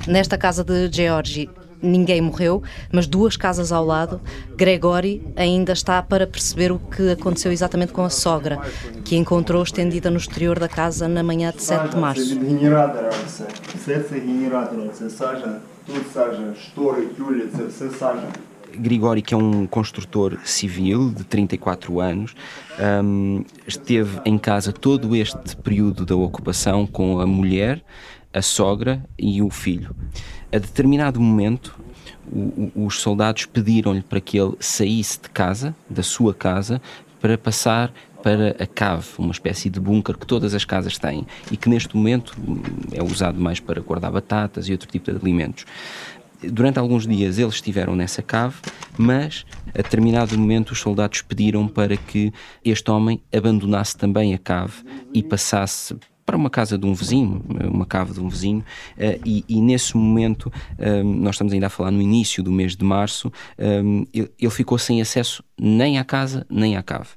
Nesta 0.07 0.39
casa 0.39 0.65
de 0.65 0.91
Georgi, 0.91 1.49
ninguém 1.83 2.21
morreu, 2.21 2.63
mas 2.93 3.07
duas 3.07 3.37
casas 3.37 3.73
ao 3.73 3.85
lado, 3.85 4.21
Gregory 4.57 5.23
ainda 5.37 5.73
está 5.73 6.03
para 6.03 6.27
perceber 6.27 6.73
o 6.73 6.79
que 6.79 7.11
aconteceu 7.11 7.53
exatamente 7.53 7.93
com 7.93 8.03
a 8.03 8.11
sogra, 8.11 8.59
que 9.05 9.17
encontrou 9.17 9.63
estendida 9.63 10.11
no 10.11 10.17
exterior 10.17 10.59
da 10.59 10.69
casa 10.69 11.09
na 11.09 11.23
manhã 11.23 11.51
de 11.51 11.63
7 11.63 11.91
de 11.91 11.97
março. 11.97 12.39
Grigori, 18.73 19.21
que 19.21 19.35
é 19.35 19.37
um 19.37 19.67
construtor 19.67 20.39
civil 20.45 21.11
de 21.11 21.25
34 21.25 21.99
anos, 21.99 22.35
um, 23.03 23.45
esteve 23.67 24.21
em 24.25 24.39
casa 24.39 24.73
todo 24.73 25.17
este 25.17 25.57
período 25.57 26.07
da 26.07 26.15
ocupação 26.15 26.87
com 26.87 27.19
a 27.19 27.27
mulher, 27.27 27.83
a 28.33 28.43
sogra 28.43 29.05
e 29.19 29.43
o 29.43 29.51
filho. 29.51 29.95
A 30.53 30.59
determinado 30.59 31.21
momento, 31.21 31.79
o, 32.31 32.71
o, 32.75 32.87
os 32.87 33.01
soldados 33.01 33.47
pediram-lhe 33.47 34.03
para 34.03 34.21
que 34.21 34.39
ele 34.39 34.55
saísse 34.61 35.21
de 35.21 35.31
casa, 35.31 35.75
da 35.89 36.03
sua 36.03 36.35
casa, 36.35 36.81
para 37.21 37.37
passar 37.37 37.93
para 38.23 38.51
a 38.63 38.67
cave, 38.67 39.07
uma 39.19 39.33
espécie 39.33 39.71
de 39.71 39.81
bunker 39.81 40.17
que 40.17 40.27
todas 40.27 40.55
as 40.55 40.65
casas 40.65 40.99
têm 40.99 41.27
e 41.51 41.57
que 41.57 41.69
neste 41.69 41.97
momento 41.97 42.37
hum, 42.39 42.61
é 42.93 43.03
usado 43.03 43.41
mais 43.41 43.61
para 43.61 43.81
guardar 43.81 44.13
batatas 44.13 44.69
e 44.69 44.73
outro 44.73 44.89
tipo 44.89 45.11
de 45.11 45.17
alimentos. 45.17 45.65
Durante 46.43 46.79
alguns 46.79 47.07
dias 47.07 47.39
eles 47.39 47.55
estiveram 47.55 47.95
nessa 47.95 48.23
cave, 48.23 48.57
mas 48.97 49.45
a 49.75 49.83
determinado 49.83 50.39
momento 50.39 50.71
os 50.71 50.81
soldados 50.81 51.21
pediram 51.23 51.69
para 51.69 51.97
que 51.97 52.33
este 52.65 52.91
homem 52.91 53.21
abandonasse 53.35 53.97
também 53.97 54.35
a 54.35 54.39
cave 54.39 54.85
e 55.13 55.23
passasse 55.23 55.97
para 56.31 56.37
uma 56.37 56.49
casa 56.49 56.79
de 56.79 56.87
um 56.87 56.95
vizinho, 56.95 57.45
uma 57.65 57.85
cave 57.85 58.13
de 58.13 58.21
um 58.21 58.29
vizinho, 58.29 58.61
uh, 58.61 59.21
e, 59.27 59.45
e, 59.49 59.61
nesse 59.61 59.97
momento, 59.97 60.53
um, 60.79 61.03
nós 61.03 61.35
estamos 61.35 61.53
ainda 61.53 61.67
a 61.67 61.69
falar 61.69 61.91
no 61.91 62.01
início 62.01 62.41
do 62.41 62.53
mês 62.53 62.77
de 62.77 62.85
março, 62.85 63.33
um, 63.59 64.07
ele, 64.15 64.31
ele 64.39 64.51
ficou 64.53 64.79
sem 64.79 65.01
acesso 65.01 65.43
nem 65.61 65.99
à 65.99 66.05
casa 66.05 66.47
nem 66.49 66.77
à 66.77 66.85
cave. 66.85 67.09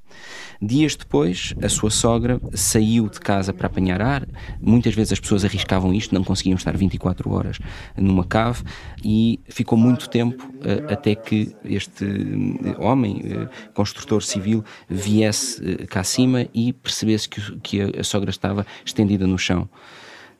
Dias 0.65 0.95
depois, 0.95 1.53
a 1.61 1.67
sua 1.67 1.89
sogra 1.89 2.39
saiu 2.53 3.09
de 3.09 3.19
casa 3.19 3.51
para 3.51 3.67
apanhar 3.67 4.01
ar. 4.01 4.25
Muitas 4.61 4.95
vezes 4.95 5.11
as 5.11 5.19
pessoas 5.19 5.43
arriscavam 5.43 5.93
isto, 5.93 6.15
não 6.15 6.23
conseguiam 6.23 6.55
estar 6.55 6.75
24 6.77 7.29
horas 7.33 7.59
numa 7.97 8.23
cave 8.23 8.63
e 9.03 9.41
ficou 9.49 9.77
muito 9.77 10.09
tempo 10.09 10.41
uh, 10.41 10.93
até 10.93 11.15
que 11.15 11.53
este 11.65 12.05
uh, 12.05 12.81
homem, 12.81 13.17
uh, 13.17 13.73
construtor 13.73 14.23
civil, 14.23 14.63
viesse 14.87 15.61
cá 15.87 15.99
acima 15.99 16.47
e 16.53 16.71
percebesse 16.71 17.27
que, 17.27 17.59
que 17.59 17.81
a, 17.81 17.99
a 17.99 18.03
sogra 18.03 18.29
estava 18.29 18.65
estendida 18.85 19.27
no 19.27 19.37
chão. 19.37 19.67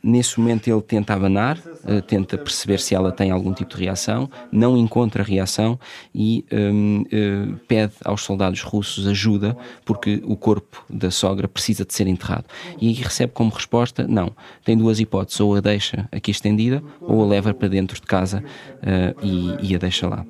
Nesse 0.04 0.38
momento 0.38 0.68
ele 0.68 0.82
tenta 0.82 1.14
abanar, 1.14 1.58
uh, 1.58 2.02
tenta 2.02 2.38
perceber 2.38 2.78
se 2.82 2.94
ela 2.94 3.10
tem 3.10 3.32
algum 3.32 3.54
tipo 3.54 3.78
de 3.78 3.86
reação, 3.86 4.30
não 4.52 4.76
encontra 4.78 5.24
reação 5.24 5.80
e 6.14 6.44
um, 6.52 7.04
uh, 7.04 7.06
eh, 7.10 7.56
pede 7.70 7.94
aos 8.04 8.22
soldados 8.22 8.62
russos 8.64 9.08
ajuda 9.08 9.56
porque 9.86 10.22
o 10.26 10.36
corpo 10.36 10.84
da 10.90 11.10
sogra 11.10 11.48
precisa 11.48 11.86
de 11.86 11.94
ser 11.94 12.08
enterrado. 12.08 12.44
E 12.82 12.90
aí 12.90 12.94
recebe 12.94 13.32
como 13.34 13.50
resposta: 13.50 14.06
não, 14.06 14.34
tem 14.66 14.78
duas 14.78 15.00
hipóteses, 15.00 15.40
ou 15.40 15.56
a 15.56 15.62
deixa 15.62 16.10
aqui 16.12 16.32
estendida 16.32 16.84
ou 17.00 17.24
a 17.24 17.26
leva 17.26 17.54
para 17.54 17.70
dentro 17.70 17.96
de 17.96 18.06
casa 18.06 18.44
uh, 18.44 19.26
e, 19.26 19.72
e 19.72 19.76
a 19.76 19.78
deixa 19.78 20.06
lá. 20.10 20.26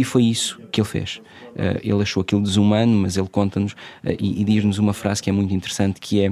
E 0.00 0.04
foi 0.04 0.24
isso 0.24 0.58
que 0.72 0.80
ele 0.80 0.88
fez. 0.88 1.20
Uh, 1.50 1.78
ele 1.82 2.00
achou 2.00 2.22
aquilo 2.22 2.40
desumano, 2.40 2.96
mas 2.96 3.18
ele 3.18 3.28
conta-nos 3.28 3.72
uh, 3.72 4.16
e, 4.18 4.40
e 4.40 4.44
diz-nos 4.44 4.78
uma 4.78 4.94
frase 4.94 5.22
que 5.22 5.28
é 5.28 5.32
muito 5.32 5.52
interessante, 5.52 6.00
que 6.00 6.22
é 6.24 6.30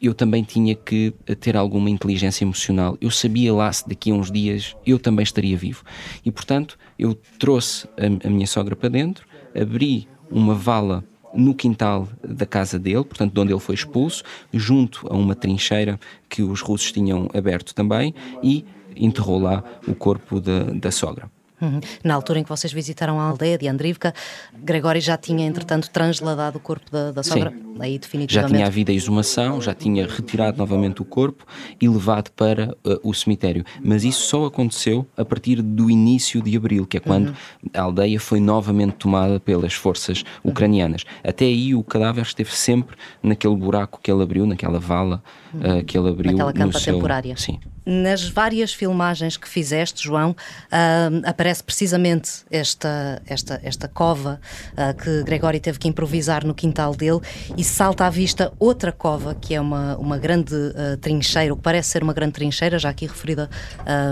eu 0.00 0.14
também 0.14 0.42
tinha 0.42 0.74
que 0.74 1.12
ter 1.40 1.56
alguma 1.56 1.90
inteligência 1.90 2.44
emocional. 2.44 2.96
Eu 3.00 3.10
sabia 3.10 3.52
lá 3.52 3.72
se 3.72 3.88
daqui 3.88 4.10
a 4.10 4.14
uns 4.14 4.30
dias 4.30 4.74
eu 4.86 4.98
também 4.98 5.22
estaria 5.22 5.56
vivo. 5.56 5.84
E, 6.24 6.30
portanto, 6.30 6.78
eu 6.98 7.14
trouxe 7.38 7.86
a, 7.98 8.26
a 8.26 8.30
minha 8.30 8.46
sogra 8.46 8.74
para 8.74 8.88
dentro, 8.88 9.26
abri 9.54 10.08
uma 10.30 10.54
vala 10.54 11.04
no 11.34 11.54
quintal 11.54 12.08
da 12.26 12.46
casa 12.46 12.78
dele, 12.78 13.04
portanto, 13.04 13.32
de 13.32 13.40
onde 13.40 13.52
ele 13.52 13.60
foi 13.60 13.74
expulso, 13.74 14.24
junto 14.52 15.06
a 15.08 15.16
uma 15.16 15.34
trincheira 15.34 15.98
que 16.28 16.42
os 16.42 16.60
russos 16.60 16.90
tinham 16.90 17.28
aberto 17.32 17.74
também, 17.74 18.14
e 18.42 18.64
enterrou 18.96 19.38
lá 19.38 19.62
o 19.86 19.94
corpo 19.94 20.40
da 20.40 20.90
sogra. 20.90 21.30
Uhum. 21.60 21.80
Na 22.02 22.14
altura 22.14 22.38
em 22.38 22.42
que 22.42 22.48
vocês 22.48 22.72
visitaram 22.72 23.20
a 23.20 23.24
aldeia 23.24 23.58
de 23.58 23.68
Andrivka, 23.68 24.14
Gregório 24.62 25.00
já 25.00 25.16
tinha, 25.16 25.46
entretanto, 25.46 25.90
transladado 25.90 26.58
o 26.58 26.60
corpo 26.60 26.90
da, 26.90 27.12
da 27.12 27.22
sogra? 27.22 27.50
Sim. 27.50 27.74
Aí, 27.78 27.98
definitivamente. 27.98 28.50
Já 28.50 28.56
tinha 28.56 28.66
havido 28.66 28.90
a 28.90 28.94
exumação, 28.94 29.60
já 29.60 29.74
tinha 29.74 30.06
retirado 30.06 30.58
novamente 30.58 31.00
o 31.02 31.04
corpo 31.04 31.44
e 31.80 31.88
levado 31.88 32.30
para 32.30 32.76
uh, 32.84 33.00
o 33.02 33.14
cemitério. 33.14 33.64
Mas 33.82 34.04
isso 34.04 34.22
só 34.22 34.44
aconteceu 34.46 35.06
a 35.16 35.24
partir 35.24 35.62
do 35.62 35.90
início 35.90 36.42
de 36.42 36.56
abril, 36.56 36.86
que 36.86 36.96
é 36.96 37.00
quando 37.00 37.28
uhum. 37.28 37.34
a 37.74 37.82
aldeia 37.82 38.20
foi 38.20 38.40
novamente 38.40 38.94
tomada 38.94 39.40
pelas 39.40 39.72
forças 39.72 40.24
ucranianas. 40.44 41.02
Uhum. 41.02 41.30
Até 41.30 41.44
aí 41.46 41.74
o 41.74 41.82
cadáver 41.82 42.22
esteve 42.22 42.54
sempre 42.54 42.96
naquele 43.22 43.56
buraco 43.56 44.00
que 44.02 44.10
ele 44.10 44.22
abriu, 44.22 44.46
naquela 44.46 44.78
vala 44.78 45.22
uh, 45.54 45.84
que 45.84 45.96
ele 45.96 46.08
abriu. 46.08 46.32
Naquela 46.32 46.52
campa 46.52 46.78
seu... 46.78 46.94
temporária. 46.94 47.36
Sim. 47.36 47.58
Nas 47.84 48.28
várias 48.28 48.72
filmagens 48.72 49.36
que 49.36 49.48
fizeste, 49.48 50.04
João, 50.04 50.30
uh, 50.30 51.22
aparece 51.24 51.62
precisamente 51.62 52.30
esta, 52.50 53.22
esta, 53.26 53.60
esta 53.62 53.88
cova 53.88 54.40
uh, 54.72 54.94
que 54.94 55.22
Gregório 55.22 55.58
teve 55.58 55.78
que 55.78 55.88
improvisar 55.88 56.44
no 56.44 56.54
quintal 56.54 56.94
dele 56.94 57.20
e 57.56 57.64
salta 57.64 58.06
à 58.06 58.10
vista 58.10 58.52
outra 58.58 58.92
cova, 58.92 59.34
que 59.34 59.54
é 59.54 59.60
uma, 59.60 59.96
uma 59.96 60.18
grande 60.18 60.54
uh, 60.54 60.96
trincheira, 61.00 61.54
o 61.54 61.56
que 61.56 61.62
parece 61.62 61.90
ser 61.90 62.02
uma 62.02 62.12
grande 62.12 62.32
trincheira, 62.32 62.78
já 62.78 62.90
aqui 62.90 63.06
referida 63.06 63.48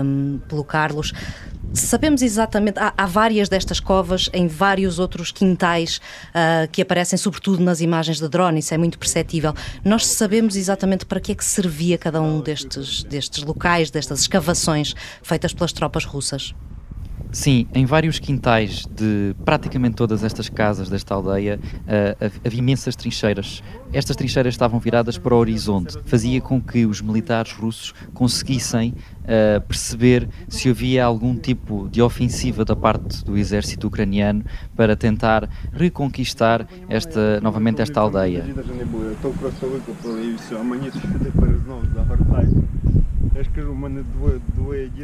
um, 0.03 0.39
pelo 0.47 0.63
Carlos. 0.63 1.13
Sabemos 1.73 2.21
exatamente, 2.21 2.79
há, 2.79 2.93
há, 2.97 3.05
várias 3.05 3.47
destas 3.47 3.79
covas 3.79 4.29
em 4.33 4.47
vários 4.47 4.97
outros 4.97 5.31
quintais 5.31 6.01
uh, 6.29 6.67
que 6.71 6.81
aparecem, 6.81 7.17
sobretudo 7.17 7.63
nas 7.63 7.79
imagens 7.79 8.19
de 8.19 8.27
drone, 8.27 8.59
isso 8.59 8.73
é 8.73 8.77
muito 8.77 8.97
perceptível. 8.97 9.53
Nós 9.85 10.07
sabemos 10.07 10.55
exatamente 10.55 11.05
para 11.05 11.19
que 11.19 11.31
é 11.31 11.35
que 11.35 11.45
servia 11.45 11.97
cada 11.97 12.21
um 12.21 12.41
destes, 12.41 13.03
destes 13.03 13.43
locais, 13.43 13.91
destas 13.91 14.21
escavações 14.21 14.95
feitas 15.21 15.53
pelas 15.53 15.71
tropas 15.71 16.05
russas. 16.05 16.55
Sim, 17.31 17.67
em 17.75 17.85
vários 17.85 18.17
quintais 18.17 18.87
de 18.87 19.35
praticamente 19.45 19.95
todas 19.95 20.23
estas 20.23 20.49
casas 20.49 20.89
desta 20.89 21.13
aldeia 21.13 21.59
uh, 21.61 22.31
havia 22.43 22.59
imensas 22.59 22.95
trincheiras. 22.95 23.61
Estas 23.93 24.15
trincheiras 24.15 24.55
estavam 24.55 24.79
viradas 24.79 25.15
para 25.17 25.35
o 25.35 25.37
horizonte, 25.37 25.95
fazia 26.05 26.41
com 26.41 26.59
que 26.59 26.87
os 26.87 27.01
militares 27.01 27.51
russos 27.51 27.93
conseguissem 28.15 28.95
uh, 29.23 29.61
perceber 29.61 30.27
se 30.47 30.69
havia 30.69 31.05
algum 31.05 31.35
tipo 31.35 31.87
de 31.91 32.01
ofensiva 32.01 32.65
da 32.65 32.75
parte 32.75 33.23
do 33.23 33.37
exército 33.37 33.87
ucraniano 33.87 34.43
para 34.75 34.95
tentar 34.95 35.47
reconquistar 35.71 36.67
esta, 36.89 37.39
novamente 37.41 37.79
esta 37.79 38.01
aldeia. 38.01 38.43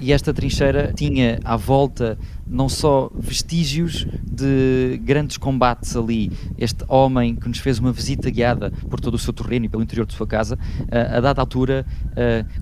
E 0.01 0.12
esta 0.12 0.34
trincheira 0.34 0.91
tinha 0.94 1.39
à 1.44 1.55
volta 1.55 2.17
não 2.46 2.67
só 2.67 3.10
vestígios 3.15 4.05
de 4.24 5.00
grandes 5.03 5.38
combates 5.38 5.96
ali. 5.96 6.32
Este 6.58 6.84
homem 6.88 7.36
que 7.36 7.48
nos 7.48 7.60
fez 7.60 7.79
uma 7.79 7.91
visita 7.91 8.29
guiada 8.29 8.72
por 8.89 9.00
todo 9.00 9.13
o 9.13 9.20
seu 9.20 9.32
terreno 9.32 9.65
e 9.65 9.70
pelo 9.70 9.84
interior 9.84 10.05
de 10.05 10.13
sua 10.13 10.27
casa, 10.27 10.58
a 10.91 11.20
dada 11.20 11.41
altura 11.41 11.86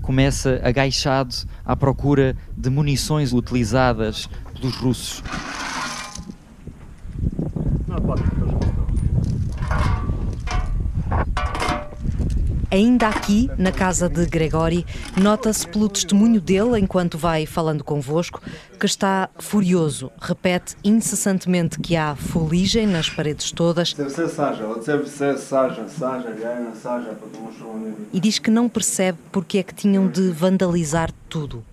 começa 0.01 0.59
agachado 0.63 1.33
à 1.65 1.75
procura 1.75 2.35
de 2.55 2.69
munições 2.69 3.33
utilizadas 3.33 4.29
pelos 4.53 4.75
russos. 4.75 5.23
Ainda 12.73 13.07
aqui, 13.07 13.51
na 13.55 13.71
casa 13.71 14.09
de 14.09 14.25
Gregori, 14.25 14.83
nota-se 15.15 15.67
pelo 15.67 15.87
testemunho 15.87 16.41
dele, 16.41 16.79
enquanto 16.79 17.19
vai 17.19 17.45
falando 17.45 17.83
convosco, 17.83 18.41
que 18.79 18.87
está 18.87 19.29
furioso. 19.37 20.11
Repete 20.19 20.75
incessantemente 20.83 21.79
que 21.79 21.95
há 21.95 22.15
fuligem 22.15 22.87
nas 22.87 23.07
paredes 23.11 23.51
todas. 23.51 23.95
E 28.11 28.19
diz 28.19 28.39
que 28.39 28.49
não 28.49 28.67
percebe 28.67 29.19
porque 29.31 29.59
é 29.59 29.63
que 29.63 29.75
tinham 29.75 30.07
de 30.07 30.31
vandalizar 30.31 31.11
tudo. 31.29 31.63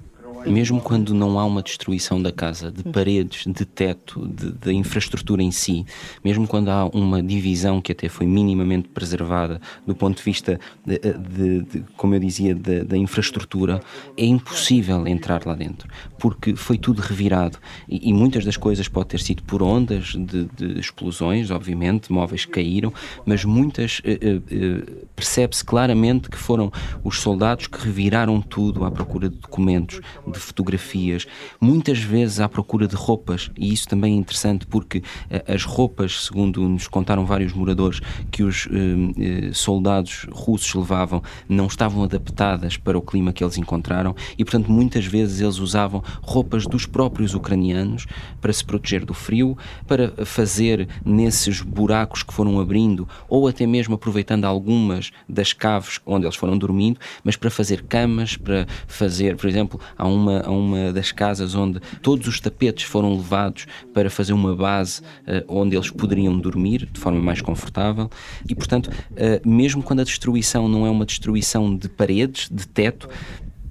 Mesmo 0.46 0.80
quando 0.80 1.14
não 1.14 1.38
há 1.38 1.44
uma 1.44 1.62
destruição 1.62 2.20
da 2.20 2.32
casa, 2.32 2.70
de 2.70 2.82
paredes, 2.84 3.44
de 3.46 3.64
teto, 3.64 4.26
de, 4.26 4.72
infraestrutura 4.72 5.42
em 5.42 5.50
si, 5.50 5.84
mesmo 6.24 6.46
quando 6.46 6.68
há 6.68 6.86
uma 6.86 7.22
divisão 7.22 7.80
que 7.80 7.92
até 7.92 8.08
foi 8.08 8.26
minimamente 8.26 8.88
preservada 8.88 9.60
do 9.86 9.94
ponto 9.94 10.16
de 10.16 10.22
vista, 10.22 10.58
de, 10.84 10.98
de, 10.98 11.62
de 11.62 11.84
como 11.96 12.14
eu 12.14 12.20
dizia, 12.20 12.54
da 12.54 12.96
infraestrutura, 12.96 13.80
é 14.16 14.24
impossível 14.24 15.06
entrar 15.06 15.44
lá 15.46 15.54
dentro, 15.54 15.88
porque 16.18 16.54
foi 16.54 16.78
tudo 16.78 17.00
revirado. 17.00 17.58
E, 17.88 18.10
e 18.10 18.12
muitas 18.12 18.44
das 18.44 18.56
coisas 18.56 18.88
pode 18.88 19.08
ter 19.08 19.20
sido 19.20 19.42
por 19.42 19.62
ondas 19.62 20.14
de, 20.14 20.48
explosões, 20.78 21.50
obviamente, 21.50 22.12
móveis 22.12 22.44
caíram, 22.44 22.92
mas 23.24 23.44
muitas 23.44 24.00
eh, 24.04 24.18
eh, 24.20 24.40
eh, 24.50 25.04
percebe-se 25.14 25.64
claramente 25.64 26.28
que 26.28 26.38
foram 26.38 26.72
os 27.04 27.20
soldados 27.20 27.66
que 27.66 27.78
reviraram 27.78 28.40
tudo 28.40 28.84
à 28.84 28.90
procura 28.90 29.28
de 29.28 29.36
documentos, 29.36 30.00
de 30.30 30.38
fotografias, 30.38 31.26
muitas 31.60 31.98
vezes 31.98 32.40
à 32.40 32.48
procura 32.48 32.86
de 32.86 32.96
roupas, 32.96 33.50
e 33.56 33.72
isso 33.72 33.88
também 33.88 34.14
é 34.14 34.16
interessante 34.16 34.66
porque 34.66 35.02
eh, 35.28 35.44
as 35.46 35.64
roupas, 35.64 36.24
segundo 36.24 36.68
nos 36.68 36.88
contaram 36.88 37.24
vários 37.24 37.52
moradores, 37.52 38.00
que 38.30 38.42
os 38.42 38.66
eh, 38.66 39.48
eh, 39.48 39.50
soldados 39.52 40.26
russos 40.30 40.74
levavam 40.74 41.22
não 41.48 41.66
estavam 41.66 42.04
adaptadas 42.04 42.76
para 42.76 42.98
o 42.98 43.02
clima 43.02 43.32
que 43.32 43.42
eles 43.42 43.58
encontraram 43.58 44.14
e, 44.38 44.44
portanto, 44.44 44.70
muitas 44.70 45.04
vezes 45.06 45.40
eles 45.40 45.58
usavam 45.58 46.02
roupas 46.22 46.66
dos 46.66 46.86
próprios 46.86 47.34
ucranianos 47.34 48.06
para 48.40 48.52
se 48.52 48.64
proteger 48.64 49.04
do 49.04 49.14
frio, 49.14 49.56
para 49.86 50.12
fazer 50.24 50.88
nesses 51.04 51.60
buracos 51.60 52.22
que 52.22 52.32
foram 52.32 52.60
abrindo 52.60 53.08
ou 53.28 53.48
até 53.48 53.66
mesmo 53.66 53.94
aproveitando 53.94 54.44
algumas 54.44 55.10
das 55.28 55.52
caves 55.52 56.00
onde 56.06 56.26
eles 56.26 56.36
foram 56.36 56.56
dormindo, 56.56 56.98
mas 57.24 57.36
para 57.36 57.50
fazer 57.50 57.82
camas, 57.82 58.36
para 58.36 58.66
fazer, 58.86 59.36
por 59.36 59.48
exemplo, 59.48 59.80
há 59.96 60.06
uma, 60.20 60.40
há 60.40 60.50
uma 60.50 60.92
das 60.92 61.12
casas 61.12 61.54
onde 61.54 61.80
todos 62.02 62.26
os 62.26 62.40
tapetes 62.40 62.84
foram 62.84 63.16
levados 63.16 63.66
para 63.92 64.10
fazer 64.10 64.32
uma 64.32 64.54
base 64.54 65.00
uh, 65.00 65.44
onde 65.48 65.76
eles 65.76 65.90
poderiam 65.90 66.38
dormir 66.38 66.88
de 66.90 67.00
forma 67.00 67.20
mais 67.20 67.40
confortável 67.40 68.10
e, 68.48 68.54
portanto, 68.54 68.88
uh, 68.88 69.48
mesmo 69.48 69.82
quando 69.82 70.00
a 70.00 70.04
destruição 70.04 70.68
não 70.68 70.86
é 70.86 70.90
uma 70.90 71.06
destruição 71.06 71.76
de 71.76 71.88
paredes, 71.88 72.48
de 72.50 72.66
teto, 72.68 73.08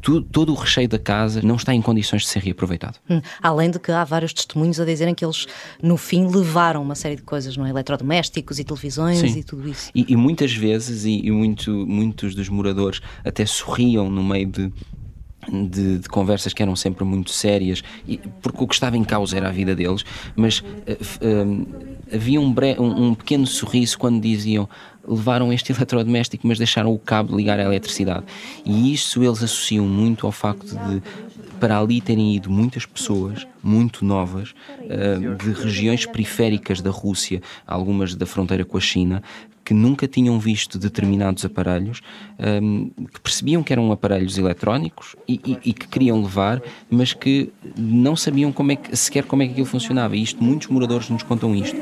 tudo, 0.01 0.25
todo 0.25 0.51
o 0.51 0.55
recheio 0.55 0.87
da 0.87 0.99
casa 0.99 1.41
não 1.41 1.55
está 1.55 1.73
em 1.73 1.81
condições 1.81 2.23
de 2.23 2.29
ser 2.29 2.41
reaproveitado. 2.41 2.97
Hum, 3.09 3.21
além 3.41 3.69
de 3.69 3.79
que 3.79 3.91
há 3.91 4.03
vários 4.03 4.33
testemunhos 4.33 4.79
a 4.79 4.85
dizerem 4.85 5.13
que 5.13 5.23
eles, 5.25 5.45
no 5.81 5.97
fim, 5.97 6.27
levaram 6.27 6.81
uma 6.81 6.95
série 6.95 7.15
de 7.15 7.21
coisas, 7.21 7.55
não 7.57 7.65
é? 7.65 7.69
Eletrodomésticos 7.69 8.59
e 8.59 8.63
televisões 8.63 9.19
Sim. 9.19 9.39
e 9.39 9.43
tudo 9.43 9.67
isso. 9.67 9.91
E, 9.93 10.05
e 10.07 10.15
muitas 10.15 10.53
vezes, 10.53 11.05
e, 11.05 11.25
e 11.25 11.31
muito, 11.31 11.71
muitos 11.85 12.33
dos 12.33 12.49
moradores 12.49 13.01
até 13.23 13.45
sorriam 13.45 14.09
no 14.09 14.23
meio 14.23 14.47
de, 14.47 14.71
de, 15.51 15.99
de, 15.99 16.09
conversas 16.09 16.53
que 16.53 16.61
eram 16.61 16.75
sempre 16.75 17.03
muito 17.03 17.31
sérias, 17.31 17.83
e, 18.07 18.17
porque 18.41 18.63
o 18.63 18.67
que 18.67 18.73
estava 18.73 18.97
em 18.97 19.03
causa 19.03 19.37
era 19.37 19.49
a 19.49 19.51
vida 19.51 19.75
deles, 19.75 20.03
mas 20.35 20.59
uh, 20.59 21.67
havia 22.13 22.39
um, 22.39 22.53
um, 22.79 23.07
um, 23.07 23.15
pequeno 23.15 23.45
sorriso 23.45 23.97
quando 23.97 24.21
diziam 24.21 24.67
levaram 25.07 25.51
este 25.51 25.71
eletrodoméstico, 25.73 26.47
mas 26.47 26.57
deixaram 26.57 26.93
o 26.93 26.99
cabo 26.99 27.35
ligar 27.35 27.59
à 27.59 27.63
eletricidade. 27.63 28.25
E 28.65 28.93
isso 28.93 29.23
eles 29.23 29.41
associam 29.43 29.87
muito 29.87 30.25
ao 30.25 30.31
facto 30.31 30.67
de 30.67 31.01
para 31.59 31.77
ali 31.77 31.99
terem 31.99 32.35
ido 32.35 32.49
muitas 32.49 32.85
pessoas 32.85 33.45
muito 33.61 34.05
novas 34.05 34.51
uh, 34.51 35.35
de 35.35 35.51
regiões 35.51 36.05
periféricas 36.05 36.81
da 36.81 36.89
Rússia, 36.89 37.41
algumas 37.67 38.15
da 38.15 38.25
fronteira 38.25 38.63
com 38.63 38.77
a 38.77 38.81
China, 38.81 39.21
que 39.69 39.73
nunca 39.75 40.07
tinham 40.07 40.39
visto 40.39 40.79
determinados 40.79 41.45
aparelhos, 41.45 42.01
um, 42.39 42.89
que 43.13 43.19
percebiam 43.21 43.61
que 43.61 43.71
eram 43.71 43.91
aparelhos 43.91 44.35
eletrónicos 44.35 45.15
e, 45.27 45.39
e, 45.45 45.69
e, 45.69 45.73
que 45.73 45.87
queriam 45.87 46.19
levar, 46.23 46.59
mas 46.89 47.13
que 47.13 47.51
não 47.77 48.15
sabiam 48.15 48.51
como 48.51 48.71
é 48.71 48.75
que, 48.77 48.97
sequer 48.97 49.25
como 49.25 49.43
é 49.43 49.45
que 49.45 49.51
aquilo 49.51 49.67
funcionava. 49.67 50.15
E 50.15 50.23
isto, 50.23 50.43
muitos 50.43 50.69
moradores 50.69 51.07
nos 51.11 51.21
contam 51.21 51.55
isto. 51.55 51.77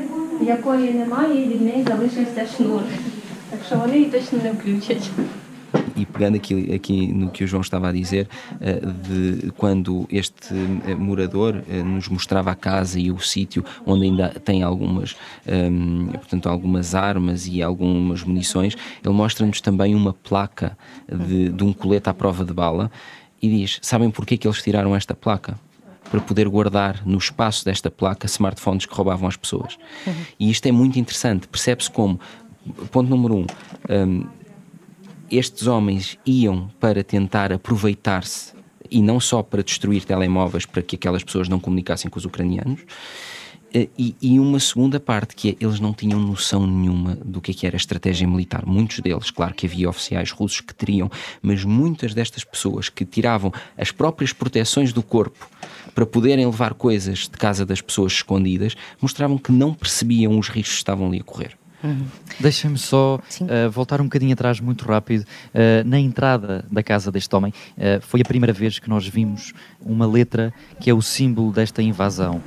E 5.98 6.06
pegando 6.06 6.36
aqui, 6.36 6.72
aqui 6.74 7.08
no 7.08 7.32
que 7.32 7.44
o 7.44 7.48
João 7.48 7.62
estava 7.62 7.90
a 7.90 7.92
dizer, 7.92 8.30
eh, 8.62 8.80
de 8.80 9.52
quando 9.58 10.08
este 10.12 10.54
eh, 10.86 10.94
morador 10.94 11.64
eh, 11.68 11.82
nos 11.82 12.08
mostrava 12.08 12.52
a 12.52 12.56
casa 12.56 13.00
e 13.00 13.12
o 13.12 13.20
sítio 13.20 13.66
onde 13.84 14.06
ainda 14.06 14.30
tem 14.30 14.62
algumas, 14.62 15.16
ehm, 15.48 16.10
portanto, 16.10 16.48
algumas 16.48 16.94
armas 16.94 17.48
e 17.48 17.64
algumas 17.64 18.24
munições, 18.24 18.76
ele 19.04 19.14
mostra-nos 19.14 19.60
também 19.60 19.96
uma 19.96 20.14
placa 20.14 20.78
de, 21.12 21.50
de 21.50 21.64
um 21.64 21.74
colete 21.74 22.08
à 22.10 22.14
prova 22.14 22.46
de 22.46 22.54
bala 22.54 22.92
e 23.42 23.50
diz: 23.50 23.80
Sabem 23.82 24.12
porquê 24.12 24.38
que 24.38 24.48
eles 24.48 24.62
tiraram 24.62 24.96
esta 24.96 25.16
placa? 25.16 25.58
para 26.10 26.22
poder 26.22 26.48
guardar 26.48 27.06
no 27.06 27.18
espaço 27.18 27.66
desta 27.66 27.92
placa 27.92 28.28
smartphones 28.28 28.86
que 28.86 28.96
roubavam 28.96 29.28
as 29.28 29.36
pessoas. 29.36 29.78
E 30.40 30.50
isto 30.50 30.66
é 30.66 30.72
muito 30.72 30.98
interessante. 30.98 31.50
Percebe-se 31.50 31.92
como, 31.92 32.18
ponto 32.92 33.10
número 33.10 33.36
um, 33.36 33.46
um 33.90 34.28
estes 35.32 35.68
homens 35.68 36.18
iam 36.26 36.70
para 36.80 37.04
tentar 37.04 37.52
aproveitar-se 37.52 38.54
e 38.90 39.02
não 39.02 39.20
só 39.20 39.44
para 39.44 39.64
destruir 39.64 40.06
telemóveis 40.06 40.66
para 40.66 40.82
que 40.82 40.96
aquelas 40.96 41.24
pessoas 41.24 41.50
não 41.50 41.60
comunicassem 41.60 42.10
com 42.10 42.18
os 42.18 42.26
ucranianos. 42.26 42.82
Eh, 43.74 43.90
e, 43.98 44.16
e, 44.22 44.40
uma 44.40 44.60
segunda 44.60 45.00
parte 45.00 45.36
que 45.36 45.50
é, 45.50 45.56
eles 45.60 45.80
não 45.80 45.94
tinham 45.94 46.20
noção 46.20 46.66
nenhuma 46.66 47.18
do 47.24 47.42
que, 47.42 47.52
é 47.52 47.54
que 47.54 47.68
era 47.68 47.76
estratégia 47.76 48.26
militar. 48.26 48.66
Muitos 48.66 49.00
deles, 49.02 49.30
claro 49.30 49.54
que 49.54 49.66
havia 49.66 49.90
oficiais 49.90 50.32
russos 50.32 50.62
que 50.62 50.74
teriam, 50.74 51.12
mas 51.42 51.66
muitas 51.66 52.14
destas 52.14 52.46
pessoas 52.46 52.88
que 52.88 53.04
tiravam 53.04 53.52
as 53.78 53.92
próprias 53.92 54.32
proteções 54.32 54.94
do 54.94 55.04
corpo 55.04 55.50
para 55.94 56.06
poderem 56.06 56.46
levar 56.46 56.76
coisas 56.76 57.20
de 57.20 57.32
casa 57.32 57.66
das 57.66 57.82
pessoas 57.82 58.14
escondidas, 58.14 58.76
mostravam 59.02 59.38
que 59.38 59.52
não 59.52 59.74
percebiam 59.74 60.38
os 60.40 60.48
riscos 60.48 60.76
que 60.76 60.78
estavam 60.78 61.08
ali 61.08 61.20
a 61.20 61.24
correr. 61.24 61.58
Uhum. 61.84 62.06
Deixem-me 62.40 62.78
só 62.78 63.16
uh, 63.18 63.70
voltar 63.70 64.02
um 64.02 64.06
bocadinho 64.06 64.34
atrás, 64.34 64.60
muito 64.60 64.86
rápido. 64.86 65.24
Uh, 65.54 65.88
na 65.88 66.00
entrada 66.00 66.66
da 66.72 66.82
casa 66.82 67.12
deste 67.12 67.36
homem, 67.36 67.54
uh, 67.78 68.02
foi 68.02 68.22
a 68.22 68.26
primeira 68.26 68.54
vez 68.54 68.80
que 68.80 68.90
nós 68.90 69.08
vimos 69.08 69.54
uma 69.80 70.08
letra 70.08 70.54
que 70.80 70.90
é 70.90 70.94
o 70.94 71.02
símbolo 71.02 71.52
desta 71.52 71.82
invasão. 71.82 72.42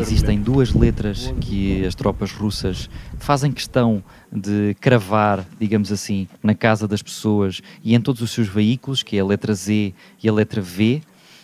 Existem 0.00 0.40
duas 0.40 0.72
letras 0.74 1.32
que 1.40 1.84
as 1.86 1.94
tropas 1.94 2.32
russas 2.32 2.90
fazem 3.18 3.52
questão 3.52 4.02
de 4.32 4.74
cravar, 4.80 5.46
digamos 5.60 5.92
assim, 5.92 6.26
na 6.42 6.54
casa 6.54 6.88
das 6.88 7.02
pessoas 7.02 7.60
e 7.84 7.94
em 7.94 8.00
todos 8.00 8.20
os 8.20 8.32
seus 8.32 8.48
veículos, 8.48 9.02
que 9.02 9.16
é 9.16 9.20
a 9.20 9.24
letra 9.24 9.54
Z 9.54 9.94
e 10.22 10.28
a 10.28 10.32
letra 10.32 10.60
V. 10.60 11.02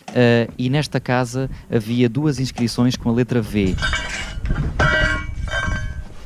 Uh, 0.09 0.51
e 0.57 0.69
nesta 0.69 0.99
casa 0.99 1.49
havia 1.71 2.07
duas 2.07 2.39
inscrições 2.39 2.95
com 2.95 3.09
a 3.09 3.13
letra 3.13 3.41
V. 3.41 3.75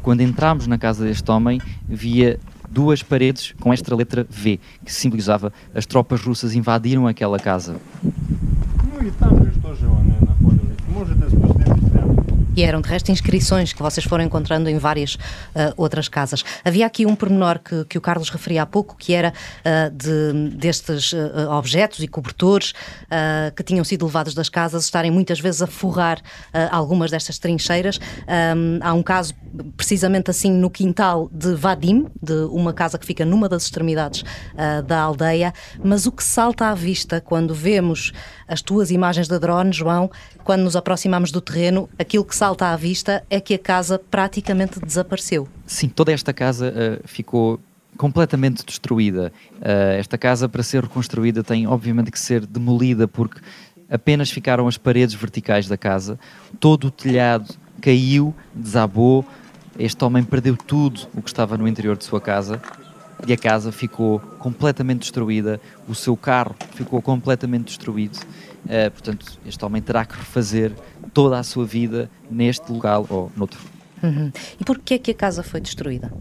Quando 0.01 0.21
entramos 0.21 0.67
na 0.67 0.77
casa 0.77 1.05
deste 1.05 1.29
homem, 1.29 1.61
via 1.87 2.39
duas 2.69 3.01
paredes 3.01 3.53
com 3.59 3.73
esta 3.73 3.95
letra 3.95 4.25
V, 4.29 4.59
que 4.85 4.93
simbolizava 4.93 5.51
as 5.73 5.85
tropas 5.85 6.21
russas 6.21 6.53
invadiram 6.53 7.07
aquela 7.07 7.39
casa. 7.39 7.75
E 12.57 12.63
eram, 12.63 12.81
de 12.81 12.89
resto, 12.89 13.11
inscrições 13.11 13.71
que 13.71 13.83
vocês 13.83 14.03
foram 14.03 14.23
encontrando 14.23 14.67
em 14.67 14.79
várias 14.79 15.13
uh, 15.13 15.19
outras 15.77 16.07
casas. 16.07 16.43
Havia 16.65 16.87
aqui 16.87 17.05
um 17.05 17.15
pormenor 17.15 17.59
que, 17.59 17.85
que 17.85 17.99
o 17.99 18.01
Carlos 18.01 18.31
referia 18.31 18.63
há 18.63 18.65
pouco, 18.65 18.95
que 18.97 19.13
era 19.13 19.31
uh, 19.59 19.91
de, 19.95 20.55
destes 20.57 21.13
uh, 21.13 21.51
objetos 21.51 21.99
e 21.99 22.07
cobertores 22.07 22.73
que 23.55 23.63
tinham 23.63 23.83
sido 23.83 24.05
levados 24.05 24.33
das 24.33 24.49
casas 24.49 24.85
estarem 24.85 25.11
muitas 25.11 25.39
vezes 25.39 25.61
a 25.61 25.67
forrar 25.67 26.19
algumas 26.71 27.11
destas 27.11 27.37
trincheiras. 27.37 27.99
Um, 28.27 28.79
há 28.81 28.93
um 28.93 29.03
caso 29.03 29.33
precisamente 29.75 30.31
assim 30.31 30.51
no 30.51 30.69
quintal 30.69 31.29
de 31.31 31.53
Vadim, 31.53 32.07
de 32.21 32.33
uma 32.51 32.73
casa 32.73 32.97
que 32.97 33.05
fica 33.05 33.23
numa 33.25 33.47
das 33.47 33.63
extremidades 33.63 34.23
da 34.85 35.01
aldeia, 35.01 35.53
mas 35.83 36.05
o 36.05 36.11
que 36.11 36.23
salta 36.23 36.67
à 36.67 36.73
vista 36.73 37.21
quando 37.21 37.53
vemos 37.53 38.11
as 38.47 38.62
tuas 38.62 38.91
imagens 38.91 39.27
de 39.27 39.38
drone, 39.38 39.73
João, 39.73 40.10
quando 40.43 40.62
nos 40.62 40.75
aproximamos 40.75 41.31
do 41.31 41.41
terreno, 41.41 41.89
aquilo 41.99 42.23
que 42.23 42.36
salta 42.36 42.67
à 42.67 42.75
vista 42.75 43.23
é 43.29 43.39
que 43.39 43.53
a 43.53 43.60
casa 43.60 43.99
praticamente 43.99 44.79
desapareceu. 44.79 45.47
Sim, 45.65 45.89
toda 45.89 46.12
esta 46.12 46.33
casa 46.33 46.73
uh, 46.73 47.07
ficou 47.07 47.60
completamente 47.97 48.65
destruída. 48.65 49.33
Uh, 49.55 49.97
esta 49.99 50.17
casa, 50.17 50.47
para 50.47 50.63
ser 50.63 50.83
reconstruída, 50.83 51.43
tem 51.43 51.67
obviamente 51.67 52.12
que 52.12 52.19
ser 52.19 52.45
demolida 52.45 53.07
porque 53.07 53.41
apenas 53.89 54.29
ficaram 54.29 54.67
as 54.67 54.77
paredes 54.77 55.15
verticais 55.15 55.67
da 55.67 55.77
casa, 55.77 56.19
todo 56.60 56.88
o 56.88 56.91
telhado 56.91 57.55
caiu, 57.81 58.33
desabou. 58.53 59.25
Este 59.77 60.03
homem 60.03 60.23
perdeu 60.23 60.57
tudo 60.57 61.07
o 61.13 61.21
que 61.21 61.29
estava 61.29 61.57
no 61.57 61.67
interior 61.67 61.95
de 61.95 62.03
sua 62.03 62.19
casa 62.19 62.62
e 63.25 63.34
a 63.34 63.38
casa 63.38 63.71
ficou 63.71 64.19
completamente 64.39 64.99
destruída, 64.99 65.60
o 65.88 65.95
seu 65.95 66.15
carro 66.15 66.56
ficou 66.73 67.01
completamente 67.01 67.65
destruído. 67.65 68.17
Uh, 68.65 68.91
portanto, 68.91 69.39
este 69.45 69.63
homem 69.63 69.82
terá 69.82 70.06
que 70.06 70.15
refazer 70.15 70.73
toda 71.13 71.39
a 71.39 71.43
sua 71.43 71.65
vida 71.65 72.10
neste 72.30 72.71
local 72.71 73.06
ou 73.10 73.32
noutro. 73.36 73.60
Uhum. 74.03 74.32
E 74.60 74.63
porquê 74.63 74.95
é 74.95 74.97
que 74.99 75.12
a 75.12 75.13
casa 75.13 75.41
foi 75.41 75.60
destruída? 75.60 76.12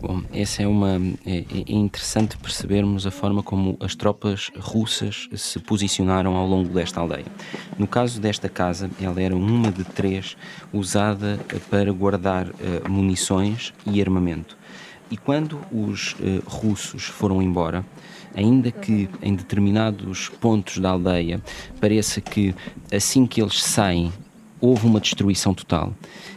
Bom, 0.00 0.22
essa 0.34 0.62
é 0.62 0.66
uma 0.66 1.00
é, 1.24 1.38
é, 1.38 1.44
interessante 1.68 2.36
percebermos 2.36 3.06
a 3.06 3.10
forma 3.10 3.42
como 3.42 3.76
as 3.80 3.94
tropas 3.94 4.50
russas 4.58 5.28
se 5.34 5.58
posicionaram 5.58 6.36
ao 6.36 6.46
longo 6.46 6.68
desta 6.68 7.00
aldeia. 7.00 7.24
No 7.78 7.86
caso 7.86 8.20
desta 8.20 8.48
casa, 8.48 8.90
ela 9.00 9.22
era 9.22 9.34
uma 9.34 9.72
de 9.72 9.82
três 9.82 10.36
usada 10.72 11.40
para 11.70 11.90
guardar 11.92 12.48
uh, 12.48 12.54
munições 12.86 13.72
e 13.86 14.00
armamento. 14.00 14.58
E 15.10 15.16
quando 15.16 15.60
os 15.70 16.12
uh, 16.14 16.42
russos 16.46 17.04
foram 17.04 17.42
embora, 17.42 17.84
ainda 18.34 18.70
que 18.70 19.08
em 19.22 19.34
determinados 19.34 20.28
pontos 20.28 20.78
da 20.78 20.90
aldeia 20.90 21.40
pareça 21.80 22.20
que 22.20 22.54
assim 22.92 23.26
que 23.26 23.40
eles 23.40 23.62
saem 23.62 24.12
houve 24.60 24.86
uma 24.86 25.00
destruição 25.00 25.52
total, 25.54 25.94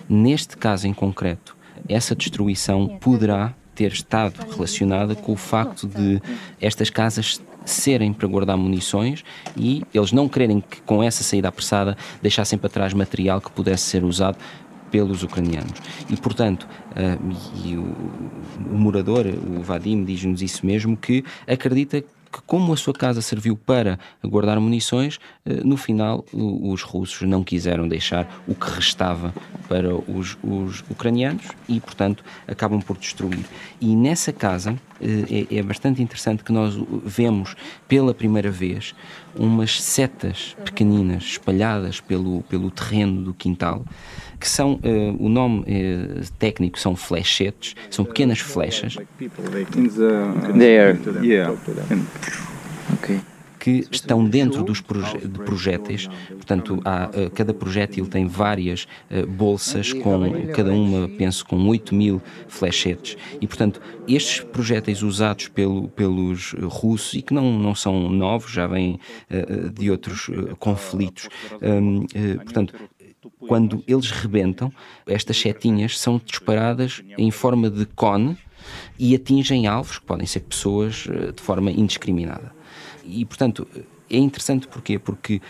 neste 0.07 0.57
caso 0.57 0.87
em 0.87 0.93
concreto 0.93 1.57
essa 1.87 2.15
destruição 2.15 2.97
poderá 2.99 3.53
ter 3.75 3.91
estado 3.91 4.39
relacionada 4.51 5.15
com 5.15 5.33
o 5.33 5.37
facto 5.37 5.87
de 5.87 6.19
estas 6.59 6.89
casas 6.89 7.39
serem 7.63 8.11
para 8.13 8.27
guardar 8.27 8.57
munições 8.57 9.23
e 9.55 9.83
eles 9.93 10.11
não 10.11 10.27
quererem 10.27 10.61
que 10.61 10.81
com 10.81 11.03
essa 11.03 11.23
saída 11.23 11.49
apressada 11.49 11.97
deixassem 12.21 12.57
para 12.57 12.69
trás 12.69 12.93
material 12.93 13.39
que 13.41 13.51
pudesse 13.51 13.83
ser 13.83 14.03
usado 14.03 14.37
pelos 14.91 15.23
ucranianos. 15.23 15.79
E, 16.09 16.15
portanto, 16.17 16.67
e 17.63 17.75
o, 17.75 17.83
o, 18.71 18.77
morador, 18.77 19.25
o 19.27 19.61
Vadim, 19.61 20.03
diz-nos 20.03 20.41
isso 20.41 20.65
mesmo, 20.65 20.95
que 20.97 21.23
acredita 21.47 22.01
que, 22.01 22.41
como 22.45 22.73
a 22.73 22.77
sua 22.77 22.93
casa 22.93 23.21
serviu 23.21 23.55
para 23.55 23.97
guardar 24.23 24.59
munições, 24.59 25.19
eh, 25.45 25.61
no 25.63 25.77
final 25.77 26.25
os 26.33 26.81
russos 26.81 27.27
não 27.27 27.43
quiseram 27.43 27.87
deixar 27.87 28.43
o 28.47 28.53
que 28.53 28.69
restava 28.69 29.33
para 29.67 29.95
os, 29.95 30.37
os 30.43 30.83
ucranianos 30.89 31.45
e, 31.67 31.79
portanto, 31.79 32.23
acabam 32.47 32.81
por 32.81 32.97
destruir. 32.97 33.45
E 33.79 33.95
nessa 33.95 34.33
casa 34.33 34.77
eh, 35.01 35.47
é, 35.49 35.57
é 35.57 35.63
bastante 35.63 36.01
interessante 36.01 36.43
que 36.43 36.51
nós 36.51 36.75
vemos 37.05 37.55
pela 37.87 38.13
primeira 38.13 38.51
vez 38.51 38.93
umas 39.37 39.81
setas 39.81 40.55
pequeninas 40.65 41.23
espalhadas 41.23 41.99
pelo, 41.99 42.41
pelo 42.43 42.71
terreno 42.71 43.21
do 43.21 43.33
quintal 43.33 43.85
que 44.39 44.47
são, 44.47 44.73
uh, 44.73 45.17
o 45.19 45.29
nome 45.29 45.61
uh, 45.61 46.31
técnico 46.37 46.79
são 46.79 46.95
flechetes, 46.95 47.75
são 47.89 48.05
pequenas 48.05 48.39
flechas. 48.39 48.95
There. 50.57 50.99
Yeah. 51.23 51.57
Okay 52.93 53.19
que 53.67 53.85
estão 53.91 54.23
dentro 54.23 54.63
dos 54.63 54.79
proje 54.79 55.17
de 55.17 55.39
projéteis. 55.39 56.07
Portanto, 56.29 56.79
há, 56.85 57.09
uh, 57.09 57.29
cada 57.31 57.53
projétil 57.53 58.07
tem 58.07 58.25
várias 58.25 58.87
uh, 59.11 59.27
bolsas, 59.27 59.91
com 59.91 60.47
cada 60.53 60.71
uma, 60.71 61.09
penso, 61.09 61.45
com 61.45 61.67
8 61.67 61.93
mil 61.93 62.21
flechetes. 62.47 63.17
E, 63.41 63.45
portanto, 63.45 63.81
estes 64.07 64.39
projéteis 64.39 65.03
usados 65.03 65.49
pelo, 65.49 65.89
pelos 65.89 66.53
russos 66.61 67.15
e 67.15 67.21
que 67.21 67.33
não, 67.33 67.59
não 67.59 67.75
são 67.75 68.09
novos, 68.09 68.53
já 68.53 68.65
vêm 68.67 69.01
uh, 69.29 69.69
de 69.69 69.91
outros 69.91 70.29
conflitos, 70.59 71.27
um, 71.61 72.05
portanto, 72.37 72.73
quando 73.49 73.83
eles 73.85 74.11
rebentam, 74.11 74.71
estas 75.05 75.37
setinhas 75.37 75.99
são 75.99 76.21
disparadas 76.23 77.03
em 77.17 77.29
forma 77.31 77.69
de 77.69 77.85
cone 77.85 78.37
e 78.99 79.15
atingem 79.15 79.67
alvos, 79.67 79.99
que 79.99 80.05
podem 80.05 80.25
ser 80.25 80.41
pessoas, 80.41 81.07
eh, 81.09 81.31
de 81.31 81.41
forma 81.41 81.71
indiscriminada. 81.71 82.51
E, 83.05 83.23
portanto, 83.25 83.67
é 84.09 84.17
interessante 84.17 84.67
porquê? 84.67 84.97
Porque 84.97 85.41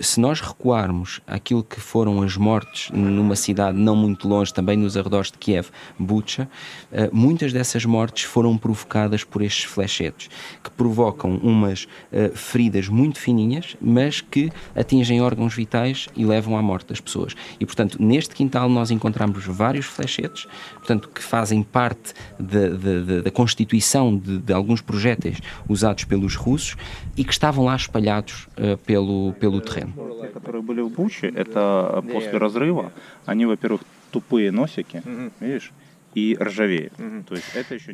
se 0.00 0.20
nós 0.20 0.40
recuarmos 0.40 1.20
aquilo 1.26 1.62
que 1.62 1.80
foram 1.80 2.22
as 2.22 2.36
mortes 2.36 2.90
numa 2.92 3.36
cidade 3.36 3.76
não 3.76 3.96
muito 3.96 4.28
longe, 4.28 4.54
também 4.54 4.76
nos 4.76 4.96
arredores 4.96 5.30
de 5.30 5.38
Kiev, 5.38 5.68
Bucha, 5.98 6.48
eh, 6.92 7.10
muitas 7.12 7.52
dessas 7.52 7.84
mortes 7.84 8.24
foram 8.24 8.56
provocadas 8.56 9.24
por 9.24 9.42
estes 9.42 9.64
flechetes, 9.64 10.30
que 10.62 10.70
provocam 10.70 11.36
umas 11.36 11.86
eh, 12.12 12.30
feridas 12.34 12.88
muito 12.88 13.18
fininhas, 13.18 13.76
mas 13.80 14.20
que 14.20 14.50
atingem 14.74 15.20
órgãos 15.20 15.54
vitais 15.54 16.08
e 16.16 16.24
levam 16.24 16.56
à 16.56 16.62
morte 16.62 16.88
das 16.88 17.00
pessoas. 17.00 17.34
E, 17.58 17.66
portanto, 17.66 18.00
neste 18.00 18.34
quintal 18.34 18.68
nós 18.68 18.90
encontramos 18.90 19.44
vários 19.44 19.86
flechetes, 19.86 20.46
portanto, 20.76 21.08
que 21.08 21.22
fazem 21.22 21.62
parte 21.62 22.14
da, 22.38 23.30
constituição 23.30 24.16
de 24.16 24.52
alguns 24.52 24.80
projéteis 24.80 25.40
usados 25.68 26.04
pelos 26.04 26.36
russos 26.36 26.76
e 27.16 27.24
que 27.24 27.32
estavam 27.32 27.64
lá 27.64 27.74
espalhados 27.74 28.03
uh, 28.03 28.77
pelo, 28.85 29.33
pelo 29.33 29.61
terreno. 29.61 29.93
которые 30.33 30.61
были 30.61 30.81
в 30.81 30.89
Буче, 30.89 31.27
это 31.27 32.03
после 32.11 32.37
разрыва, 32.37 32.91
они, 33.25 33.45
во-первых, 33.45 33.81
тупые 34.11 34.51
носики, 34.51 35.01
видишь, 35.39 35.71
e 36.15 36.35
rjaveia. 36.39 36.91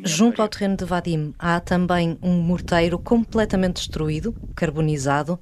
Junto 0.04 0.42
ao 0.42 0.48
terreno 0.48 0.76
de 0.76 0.84
Vadim 0.84 1.34
há 1.38 1.60
também 1.60 2.18
um 2.22 2.40
morteiro 2.40 2.98
completamente 2.98 3.76
destruído, 3.76 4.34
carbonizado, 4.54 5.38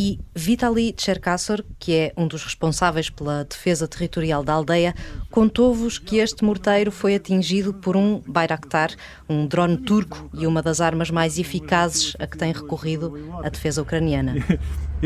e 0.00 0.20
Vitali 0.32 0.92
Tcherkassor, 0.92 1.64
que 1.76 1.92
é 1.92 2.12
um 2.16 2.28
dos 2.28 2.44
responsáveis 2.44 3.10
pela 3.10 3.42
defesa 3.42 3.88
territorial 3.88 4.44
da 4.44 4.52
aldeia, 4.52 4.94
contou-vos 5.28 5.98
que 5.98 6.18
este 6.18 6.44
morteiro 6.44 6.92
foi 6.92 7.16
atingido 7.16 7.74
por 7.74 7.96
um 7.96 8.22
Bayraktar, 8.24 8.92
um 9.28 9.44
drone 9.44 9.76
turco 9.78 10.30
e 10.32 10.46
uma 10.46 10.62
das 10.62 10.80
armas 10.80 11.10
mais 11.10 11.36
eficazes 11.36 12.14
a 12.20 12.28
que 12.28 12.38
tem 12.38 12.52
recorrido 12.52 13.12
a 13.42 13.48
defesa 13.48 13.82
ucraniana. 13.82 14.36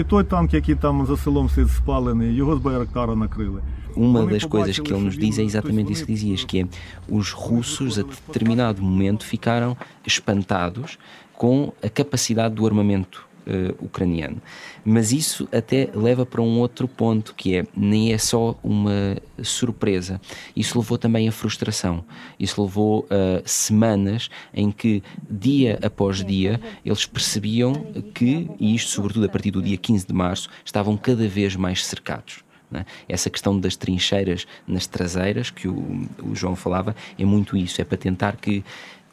Uma 3.95 4.27
das 4.27 4.45
coisas 4.45 4.79
que 4.79 4.91
ele 4.91 5.05
nos 5.05 5.19
diz 5.19 5.39
é 5.39 5.43
exatamente 5.43 5.93
isso 5.93 6.07
que 6.07 6.13
dizias, 6.13 6.45
que 6.45 6.61
é 6.61 6.67
os 7.09 7.31
russos 7.31 7.99
a 7.99 8.03
determinado 8.03 8.83
momento 8.83 9.25
ficaram 9.25 9.77
espantados 10.07 10.99
com 11.35 11.75
a 11.83 11.91
capacidade 11.91 12.55
do 12.55 12.67
armamento 12.67 13.32
uh, 13.47 13.85
ucraniano. 13.85 14.41
Mas 14.85 15.13
isso 15.13 15.49
até 15.53 15.89
leva 15.95 16.27
para 16.27 16.43
um 16.43 16.59
outro 16.59 16.89
ponto, 16.89 17.35
que 17.35 17.57
é 17.57 17.65
nem 17.77 18.13
é 18.13 18.19
só 18.19 18.59
uma 18.63 19.17
surpresa. 19.43 20.21
Isso 20.57 20.79
levou 20.79 20.99
também 20.99 21.29
a 21.29 21.33
frustração. 21.33 22.05
Isso 22.39 22.63
levou 22.63 23.07
a 23.11 23.43
semanas 23.45 24.29
em 24.53 24.71
que, 24.71 25.03
dia 25.31 25.79
após 25.83 26.25
dia, 26.25 26.61
eles 26.85 27.07
percebiam 27.07 27.73
que, 28.15 28.51
e 28.59 28.75
isto 28.75 28.91
sobretudo 28.91 29.27
a 29.27 29.29
partir 29.29 29.51
do 29.51 29.63
dia 29.63 29.77
15 29.77 30.07
de 30.07 30.13
março, 30.13 30.49
estavam 30.65 30.97
cada 30.97 31.27
vez 31.29 31.57
mais 31.57 31.85
cercados. 31.85 32.43
É? 32.75 32.85
Essa 33.09 33.29
questão 33.29 33.59
das 33.59 33.77
trincheiras 33.77 34.47
nas 34.67 34.87
traseiras, 34.87 35.51
que 35.51 35.69
o, 35.69 36.09
o 36.23 36.35
João 36.35 36.57
falava, 36.57 36.97
é 37.19 37.25
muito 37.25 37.57
isso, 37.57 37.81
é 37.81 37.85
para 37.85 37.99
tentar 37.99 38.37
que 38.37 38.65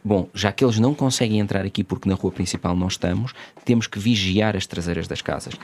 Bom, 0.04 0.28
já 0.34 0.52
que 0.52 0.62
eles 0.62 0.78
não 0.78 0.94
conseguem 0.94 1.40
entrar 1.40 1.64
aqui 1.64 1.82
porque 1.82 2.08
na 2.08 2.14
rua 2.14 2.30
principal 2.30 2.76
não 2.76 2.88
estamos, 2.88 3.32
temos 3.64 3.86
que 3.86 3.98
vigiar 3.98 4.54
as 4.54 4.66
traseiras 4.66 5.08
das 5.08 5.22
casas. 5.22 5.54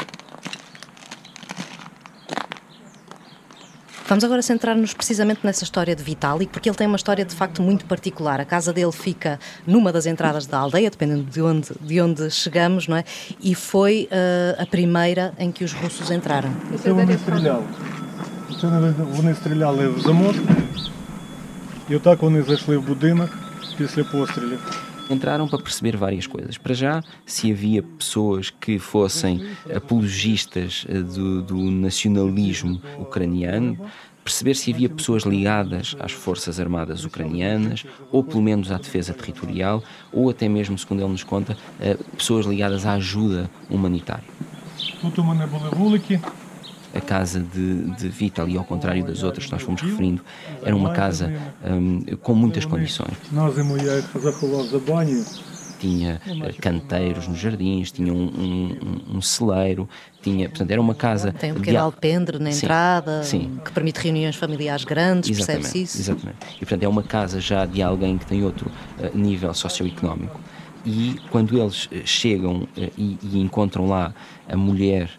Vamos 4.11 4.25
agora 4.25 4.43
centrar-nos 4.43 4.93
precisamente 4.93 5.41
nessa 5.45 5.63
história 5.63 5.95
de 5.95 6.03
Vitalik, 6.03 6.51
porque 6.51 6.69
ele 6.69 6.77
tem 6.77 6.87
uma 6.87 6.97
história 6.97 7.25
de 7.25 7.33
facto 7.33 7.63
muito 7.63 7.85
particular. 7.85 8.41
A 8.41 8.45
casa 8.45 8.73
dele 8.73 8.91
fica 8.91 9.39
numa 9.65 9.93
das 9.93 10.05
entradas 10.05 10.47
da 10.47 10.59
aldeia, 10.59 10.91
dependendo 10.91 11.23
de 11.23 11.41
onde, 11.41 11.69
de 11.81 12.01
onde 12.01 12.29
chegamos, 12.29 12.89
não 12.89 12.97
é? 12.97 13.05
E 13.41 13.55
foi 13.55 14.09
uh, 14.11 14.61
a 14.61 14.67
primeira 14.67 15.33
em 15.39 15.53
que 15.53 15.63
os 15.63 15.73
russos 15.73 16.11
entraram. 16.11 16.51
Це 16.83 16.93
вони 16.93 17.19
стріляли. 17.19 17.65
Це 18.61 18.67
вони 18.99 19.35
стріляли 19.35 19.89
в 19.89 20.01
замок, 20.01 20.35
і 21.89 21.97
отак 21.97 22.23
вони 22.23 22.43
зайшли 22.43 22.77
в 22.77 22.83
будинок. 22.87 23.31
Entraram 25.09 25.49
para 25.49 25.59
perceber 25.61 25.97
várias 25.97 26.27
coisas. 26.27 26.57
Para 26.57 26.73
já, 26.73 27.03
se 27.27 27.51
havia 27.51 27.83
pessoas 27.83 28.51
que 28.51 28.79
fossem 28.79 29.45
apologistas 29.75 30.87
eh, 30.89 31.01
do, 31.01 31.43
do 31.43 31.57
nacionalismo 31.57 32.81
ucraniano, 32.97 33.77
perceber 34.23 34.55
se 34.55 34.73
havia 34.73 34.89
pessoas 34.89 35.25
ligadas 35.25 35.97
às 35.99 36.13
forças 36.13 36.61
armadas 36.61 37.05
ucranianas, 37.05 37.85
ou 38.13 38.23
pelo 38.23 38.43
menos 38.43 38.71
à 38.71 38.79
defesa 38.79 39.13
territorial, 39.13 39.83
ou 40.13 40.31
até 40.31 40.49
mesmo, 40.49 40.79
segundo 40.79 41.03
ele 41.03 41.11
nos 41.11 41.25
conta, 41.25 41.57
pessoas 42.17 42.47
ligadas 42.47 42.87
à 42.87 42.93
ajuda 42.93 43.51
humanitária. 43.69 44.25
Тут 45.03 45.19
у 45.19 45.25
мене 45.25 45.47
були 45.47 45.69
вулики, 45.73 46.21
a 46.96 47.02
casa 47.02 47.42
de, 47.42 47.92
de 47.92 48.08
Vita, 48.08 48.42
ali 48.42 48.58
ao 48.58 48.64
contrário 48.64 49.04
das 49.04 49.22
outras 49.22 49.46
que 49.46 49.52
nós 49.52 49.62
fomos 49.62 49.82
referindo, 49.82 50.24
era 50.64 50.76
uma 50.76 50.94
casa 50.94 51.32
um, 51.64 52.02
com 52.22 52.34
muitas 52.34 52.64
condições. 52.66 53.14
Tinha 55.78 56.22
uh, 56.26 56.62
canteiros 56.62 57.28
nos 57.28 57.38
jardins, 57.38 57.92
tinha 57.92 58.12
um, 58.12 58.26
um, 58.26 59.18
um, 59.18 59.22
celeiro, 59.22 59.88
tinha, 60.22 60.48
portanto, 60.48 60.72
era 60.72 60.80
uma 60.80 60.96
casa. 60.96 61.34
Tem 61.34 61.52
um 61.52 61.56
pequeno 61.56 61.78
de... 61.78 61.84
alpendre 61.84 62.40
na 62.40 62.52
sim, 62.52 62.66
entrada, 62.66 63.24
sim. 63.24 63.60
que 63.64 63.72
permite 63.74 64.00
reuniões 64.00 64.38
familiares 64.38 64.86
grandes, 64.86 65.36
percebe-se 65.36 65.84
isso? 65.84 66.00
Exatamente. 66.00 66.38
E, 66.56 66.60
portanto, 66.60 66.84
é 66.84 66.88
uma 66.88 67.04
casa 67.04 67.42
já 67.42 67.66
de 67.66 67.82
alguém 67.82 68.18
que 68.18 68.26
tem 68.26 68.44
outro 68.44 68.72
uh, 68.98 69.18
nível 69.18 69.54
socioeconómico. 69.54 70.40
E 70.86 71.20
quando 71.30 71.60
eles 71.60 71.86
uh, 71.88 71.90
chegam 72.06 72.62
uh, 72.62 72.70
e, 72.98 73.18
e 73.22 73.40
encontram 73.40 73.86
lá 73.86 74.14
a 74.48 74.56
mulher 74.56 75.10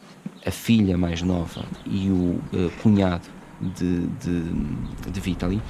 a 0.47 0.51
filha 0.51 0.97
mais 0.97 1.23
nova 1.23 1.65
e 1.85 2.09
o 2.09 2.41
uh, 2.53 2.71
cunhado 2.83 3.29
de, 3.61 4.07
de, 4.07 5.11
de 5.11 5.21
Vitaly. 5.21 5.61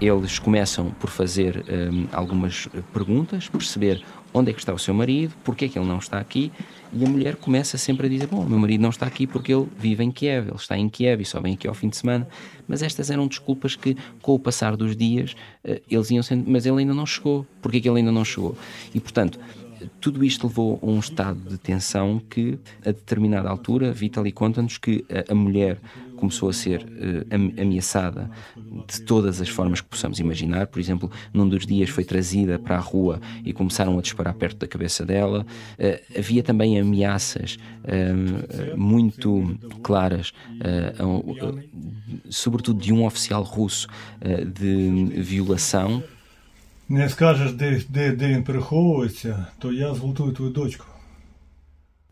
Eles 0.00 0.38
começam 0.38 0.90
por 0.92 1.10
fazer 1.10 1.64
um, 1.68 2.06
algumas 2.12 2.68
perguntas, 2.92 3.48
perceber 3.48 4.04
onde 4.34 4.50
é 4.50 4.52
que 4.52 4.60
está 4.60 4.74
o 4.74 4.78
seu 4.78 4.92
marido, 4.92 5.34
porque 5.44 5.64
é 5.64 5.68
que 5.68 5.78
ele 5.78 5.86
não 5.86 5.98
está 5.98 6.18
aqui, 6.18 6.52
e 6.92 7.04
a 7.04 7.08
mulher 7.08 7.36
começa 7.36 7.78
sempre 7.78 8.06
a 8.06 8.10
dizer: 8.10 8.26
Bom, 8.26 8.44
meu 8.44 8.58
marido 8.58 8.80
não 8.80 8.90
está 8.90 9.06
aqui 9.06 9.26
porque 9.26 9.52
ele 9.52 9.66
vive 9.78 10.04
em 10.04 10.10
Kiev, 10.10 10.48
ele 10.48 10.56
está 10.56 10.76
em 10.76 10.88
Kiev 10.88 11.22
e 11.22 11.24
só 11.24 11.40
vem 11.40 11.54
aqui 11.54 11.66
ao 11.66 11.74
fim 11.74 11.88
de 11.88 11.96
semana. 11.96 12.28
Mas 12.66 12.82
estas 12.82 13.10
eram 13.10 13.26
desculpas 13.26 13.76
que, 13.76 13.96
com 14.20 14.34
o 14.34 14.38
passar 14.38 14.76
dos 14.76 14.96
dias, 14.96 15.34
uh, 15.64 15.80
eles 15.90 16.10
iam 16.10 16.22
sendo. 16.22 16.50
Mas 16.50 16.66
ele 16.66 16.80
ainda 16.80 16.94
não 16.94 17.06
chegou, 17.06 17.46
porque 17.62 17.78
é 17.78 17.80
que 17.80 17.88
ele 17.88 17.98
ainda 17.98 18.12
não 18.12 18.24
chegou? 18.24 18.56
E 18.94 19.00
portanto 19.00 19.38
tudo 20.00 20.24
isto 20.24 20.46
levou 20.46 20.78
a 20.82 20.86
um 20.86 20.98
estado 20.98 21.40
de 21.48 21.58
tensão 21.58 22.20
que, 22.30 22.58
a 22.82 22.90
determinada 22.90 23.48
altura, 23.48 23.92
Vitaly 23.92 24.32
conta-nos 24.32 24.78
que 24.78 25.04
a, 25.28 25.34
mulher 25.34 25.78
começou 26.16 26.48
a 26.48 26.52
ser 26.52 26.82
uh, 26.82 27.60
ameaçada 27.60 28.30
de 28.86 29.02
todas 29.02 29.40
as 29.40 29.48
formas 29.48 29.80
que 29.80 29.88
possamos 29.88 30.18
imaginar. 30.18 30.66
Por 30.66 30.80
exemplo, 30.80 31.10
num 31.32 31.48
dos 31.48 31.66
dias 31.66 31.90
foi 31.90 32.04
trazida 32.04 32.58
para 32.58 32.76
a 32.76 32.80
rua 32.80 33.20
e 33.44 33.52
começaram 33.52 33.98
a 33.98 34.02
disparar 34.02 34.34
perto 34.34 34.58
da 34.58 34.66
cabeça 34.66 35.04
dela. 35.04 35.46
Uh, 35.78 36.18
havia 36.18 36.42
também 36.42 36.80
ameaças 36.80 37.58
uh, 37.84 38.76
muito 38.76 39.56
claras, 39.82 40.32
sobretudo 42.28 42.80
de 42.80 42.92
um 42.92 43.04
oficial 43.04 43.42
russo, 43.42 43.88
de 44.54 45.04
violação 45.20 46.02
не 46.88 47.08
скажеш, 47.08 47.52
де, 47.52 47.80
де, 47.88 48.12
де 48.12 48.28
він 48.28 48.44
переховується, 48.44 49.46
то 49.58 49.72
я 49.72 49.94
зґвалтую 49.94 50.32
твою 50.32 50.52
дочку. 50.52 50.84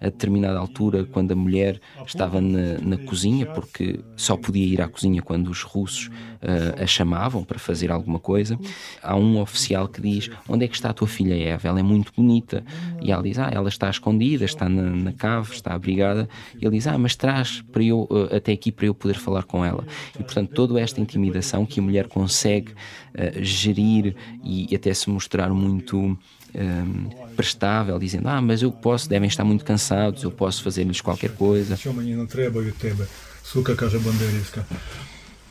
A 0.04 0.10
determinada 0.10 0.58
altura, 0.58 1.04
quando 1.04 1.32
a 1.32 1.34
mulher 1.34 1.80
estava 2.06 2.38
na, 2.38 2.78
na 2.78 2.98
cozinha, 2.98 3.46
porque 3.46 4.00
só 4.14 4.36
podia 4.36 4.66
ir 4.66 4.82
à 4.82 4.88
cozinha 4.88 5.22
quando 5.22 5.48
os 5.48 5.62
russos 5.62 6.08
uh, 6.42 6.82
a 6.82 6.86
chamavam 6.86 7.42
para 7.42 7.58
fazer 7.58 7.90
alguma 7.90 8.18
coisa, 8.18 8.58
há 9.02 9.16
um 9.16 9.40
oficial 9.40 9.88
que 9.88 10.02
diz: 10.02 10.30
Onde 10.46 10.66
é 10.66 10.68
que 10.68 10.74
está 10.74 10.90
a 10.90 10.92
tua 10.92 11.08
filha 11.08 11.34
Eva? 11.34 11.68
Ela 11.68 11.80
é 11.80 11.82
muito 11.82 12.12
bonita. 12.14 12.62
E 13.00 13.10
ela 13.10 13.22
diz: 13.22 13.38
Ah, 13.38 13.50
ela 13.50 13.70
está 13.70 13.88
escondida, 13.88 14.44
está 14.44 14.68
na, 14.68 14.82
na 14.82 15.12
cave, 15.12 15.54
está 15.54 15.72
abrigada. 15.72 16.28
E 16.60 16.66
ele 16.66 16.76
diz: 16.76 16.86
Ah, 16.86 16.98
mas 16.98 17.16
traz 17.16 17.62
para 17.72 17.82
eu, 17.82 18.06
uh, 18.10 18.36
até 18.36 18.52
aqui 18.52 18.70
para 18.70 18.84
eu 18.84 18.94
poder 18.94 19.14
falar 19.14 19.44
com 19.44 19.64
ela. 19.64 19.86
E 20.20 20.22
portanto, 20.22 20.50
toda 20.50 20.78
esta 20.78 21.00
intimidação 21.00 21.64
que 21.64 21.80
a 21.80 21.82
mulher 21.82 22.08
consegue 22.08 22.72
uh, 22.72 23.42
gerir 23.42 24.14
e 24.44 24.74
até 24.76 24.92
se 24.92 25.08
mostrar 25.08 25.48
muito 25.48 26.18
um, 26.54 27.08
prestável, 27.34 27.98
dizendo: 27.98 28.28
Ah, 28.28 28.40
mas 28.40 28.62
eu 28.62 28.70
posso, 28.70 29.08
devem 29.08 29.28
estar 29.28 29.44
muito 29.44 29.64
cansados, 29.64 30.22
eu 30.22 30.30
posso 30.30 30.62
fazer-lhes 30.62 31.00
qualquer 31.00 31.30
coisa. 31.30 31.76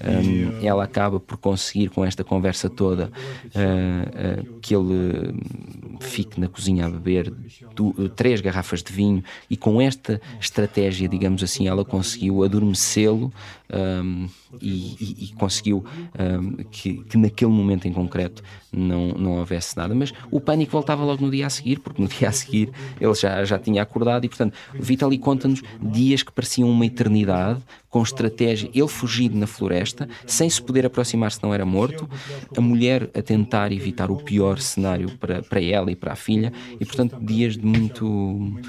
Um, 0.03 0.65
ela 0.65 0.83
acaba 0.83 1.19
por 1.19 1.37
conseguir 1.37 1.89
com 1.89 2.03
esta 2.03 2.23
conversa 2.23 2.69
toda 2.69 3.05
uh, 3.05 4.41
uh, 4.41 4.59
que 4.59 4.75
ele 4.75 5.33
fique 6.01 6.39
na 6.39 6.49
cozinha 6.49 6.85
a 6.85 6.89
beber 6.89 7.33
do, 7.73 8.09
três 8.09 8.41
garrafas 8.41 8.83
de 8.83 8.91
vinho 8.91 9.23
e 9.49 9.55
com 9.55 9.81
esta 9.81 10.21
estratégia, 10.39 11.07
digamos 11.07 11.41
assim, 11.41 11.67
ela 11.67 11.85
conseguiu 11.85 12.43
adormecê-lo 12.43 13.31
um, 13.73 14.27
e, 14.61 14.69
e, 14.69 15.25
e, 15.25 15.27
conseguiu 15.33 15.83
um, 16.19 16.63
que, 16.69 17.03
que, 17.05 17.17
naquele 17.17 17.51
momento 17.51 17.87
em 17.87 17.93
concreto 17.93 18.43
não, 18.71 19.09
não 19.09 19.37
houvesse 19.37 19.75
nada. 19.75 19.95
Mas 19.95 20.13
o 20.29 20.39
pânico 20.39 20.71
voltava 20.71 21.03
logo 21.03 21.25
no 21.25 21.31
dia 21.31 21.47
a 21.47 21.49
seguir, 21.49 21.79
porque 21.79 22.01
no 22.01 22.07
dia 22.07 22.29
a 22.29 22.31
seguir 22.31 22.71
ele 22.99 23.13
já, 23.15 23.43
já 23.43 23.57
tinha 23.57 23.81
acordado 23.81 24.25
e, 24.25 24.29
portanto, 24.29 24.53
o 24.77 24.83
Vitali 24.83 25.17
conta-nos 25.17 25.61
dias 25.81 26.21
que 26.21 26.31
pareciam 26.31 26.69
uma 26.69 26.85
eternidade, 26.85 27.61
com 27.93 28.01
estratégia, 28.01 28.71
ele 28.73 28.87
fugido 28.87 29.37
na 29.37 29.45
floresta, 29.45 30.09
sem 30.25 30.49
se 30.49 30.59
poder 30.59 30.83
aproximar 30.83 31.31
se 31.31 31.43
não 31.43 31.53
era 31.53 31.63
morto, 31.63 32.09
a 32.57 32.59
mulher 32.59 33.07
a 33.13 33.21
tentar 33.21 33.71
evitar 33.71 34.09
o 34.09 34.15
pior 34.15 34.57
cenário 34.57 35.11
para, 35.19 35.43
para 35.43 35.61
ela 35.61 35.91
e 35.91 35.95
para 35.95 36.13
a 36.13 36.15
filha, 36.15 36.51
e, 36.79 36.85
portanto, 36.85 37.15
dias 37.21 37.55
de 37.55 37.63
muito 37.63 38.59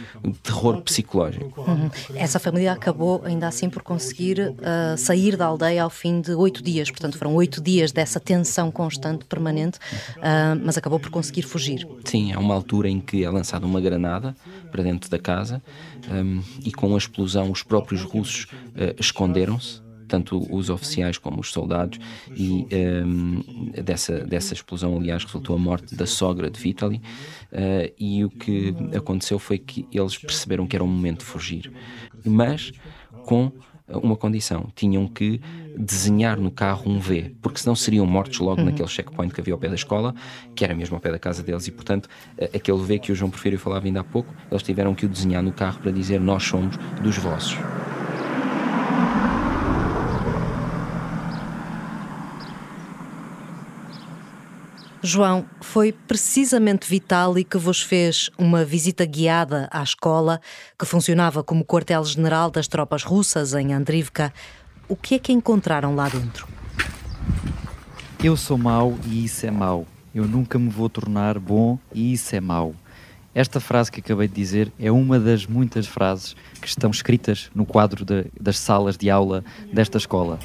terror 0.42 0.82
psicológico. 0.82 1.62
Uhum. 1.62 1.90
Essa 2.14 2.38
família 2.38 2.72
acabou 2.72 3.22
ainda 3.24 3.48
assim 3.48 3.70
por 3.70 3.82
conseguir 3.82 4.40
uh, 4.40 4.98
sair 4.98 5.38
da 5.38 5.46
aldeia 5.46 5.84
ao 5.84 5.90
fim 5.90 6.20
de 6.20 6.32
oito 6.34 6.62
dias. 6.62 6.90
Portanto, 6.90 7.16
foram 7.16 7.34
oito 7.34 7.62
dias 7.62 7.92
dessa 7.92 8.20
tensão 8.20 8.70
constante, 8.70 9.24
permanente, 9.24 9.78
uh, 10.18 10.60
mas 10.62 10.76
acabou 10.76 11.00
por 11.00 11.08
conseguir 11.08 11.42
fugir. 11.42 11.88
Sim, 12.04 12.34
há 12.34 12.38
uma 12.38 12.52
altura 12.52 12.90
em 12.90 13.00
que 13.00 13.24
é 13.24 13.30
lançada 13.30 13.64
uma 13.64 13.80
granada 13.80 14.36
para 14.70 14.82
dentro 14.82 15.08
da 15.08 15.18
casa 15.18 15.62
um, 16.10 16.42
e 16.64 16.72
com 16.72 16.94
a 16.94 16.98
explosão 16.98 17.50
os 17.50 17.62
próprios 17.62 18.02
russos 18.02 18.44
uh, 18.44 18.94
esconderam-se 18.98 19.84
tanto 20.06 20.46
os 20.54 20.70
oficiais 20.70 21.18
como 21.18 21.40
os 21.40 21.50
soldados, 21.50 21.98
e 22.36 22.66
um, 23.04 23.72
dessa, 23.82 24.20
dessa 24.20 24.54
explosão, 24.54 24.96
aliás, 24.96 25.24
resultou 25.24 25.56
a 25.56 25.58
morte 25.58 25.96
da 25.96 26.06
sogra 26.06 26.50
de 26.50 26.60
Vitaly. 26.60 27.00
Uh, 27.50 27.92
e 27.98 28.24
o 28.24 28.30
que 28.30 28.74
aconteceu 28.96 29.38
foi 29.38 29.58
que 29.58 29.86
eles 29.90 30.16
perceberam 30.16 30.66
que 30.66 30.76
era 30.76 30.84
o 30.84 30.86
momento 30.86 31.20
de 31.20 31.24
fugir, 31.24 31.72
mas 32.24 32.70
com 33.24 33.50
uma 33.88 34.16
condição: 34.16 34.68
tinham 34.74 35.06
que 35.06 35.40
desenhar 35.76 36.38
no 36.38 36.50
carro 36.50 36.90
um 36.90 36.98
V, 36.98 37.34
porque 37.42 37.58
senão 37.58 37.74
seriam 37.74 38.06
mortos 38.06 38.38
logo 38.38 38.60
uhum. 38.60 38.66
naquele 38.66 38.88
checkpoint 38.88 39.34
que 39.34 39.40
havia 39.40 39.54
ao 39.54 39.58
pé 39.58 39.68
da 39.68 39.74
escola, 39.74 40.14
que 40.54 40.64
era 40.64 40.74
mesmo 40.74 40.96
ao 40.96 41.00
pé 41.00 41.10
da 41.10 41.18
casa 41.18 41.42
deles, 41.42 41.66
e 41.66 41.70
portanto, 41.70 42.08
aquele 42.54 42.78
V 42.78 42.98
que 42.98 43.12
o 43.12 43.14
João 43.14 43.30
Porfírio 43.30 43.58
falava 43.58 43.86
ainda 43.86 44.00
há 44.00 44.04
pouco, 44.04 44.32
eles 44.50 44.62
tiveram 44.62 44.94
que 44.94 45.06
o 45.06 45.08
desenhar 45.08 45.42
no 45.42 45.52
carro 45.52 45.80
para 45.80 45.90
dizer: 45.90 46.20
Nós 46.20 46.42
somos 46.42 46.76
dos 47.02 47.18
vossos. 47.18 47.58
João, 55.06 55.44
foi 55.60 55.92
precisamente 55.92 56.88
Vitali 56.88 57.44
que 57.44 57.58
vos 57.58 57.82
fez 57.82 58.30
uma 58.38 58.64
visita 58.64 59.04
guiada 59.04 59.68
à 59.70 59.82
escola, 59.82 60.40
que 60.78 60.86
funcionava 60.86 61.44
como 61.44 61.62
quartel-general 61.62 62.50
das 62.50 62.66
tropas 62.66 63.02
russas 63.02 63.52
em 63.52 63.74
Andrivka. 63.74 64.32
O 64.88 64.96
que 64.96 65.16
é 65.16 65.18
que 65.18 65.30
encontraram 65.30 65.94
lá 65.94 66.08
dentro? 66.08 66.48
Eu 68.22 68.34
sou 68.34 68.56
mau 68.56 68.96
e 69.04 69.26
isso 69.26 69.44
é 69.44 69.50
mau. 69.50 69.86
Eu 70.14 70.24
nunca 70.26 70.58
me 70.58 70.70
vou 70.70 70.88
tornar 70.88 71.38
bom 71.38 71.78
e 71.92 72.14
isso 72.14 72.34
é 72.34 72.40
mau. 72.40 72.74
Esta 73.34 73.60
frase 73.60 73.92
que 73.92 74.00
acabei 74.00 74.26
de 74.26 74.34
dizer 74.34 74.72
é 74.78 74.90
uma 74.90 75.20
das 75.20 75.44
muitas 75.44 75.86
frases 75.86 76.34
que 76.62 76.68
estão 76.68 76.90
escritas 76.90 77.50
no 77.54 77.66
quadro 77.66 78.06
de, 78.06 78.24
das 78.40 78.58
salas 78.58 78.96
de 78.96 79.10
aula 79.10 79.44
desta 79.70 79.98
escola. 79.98 80.38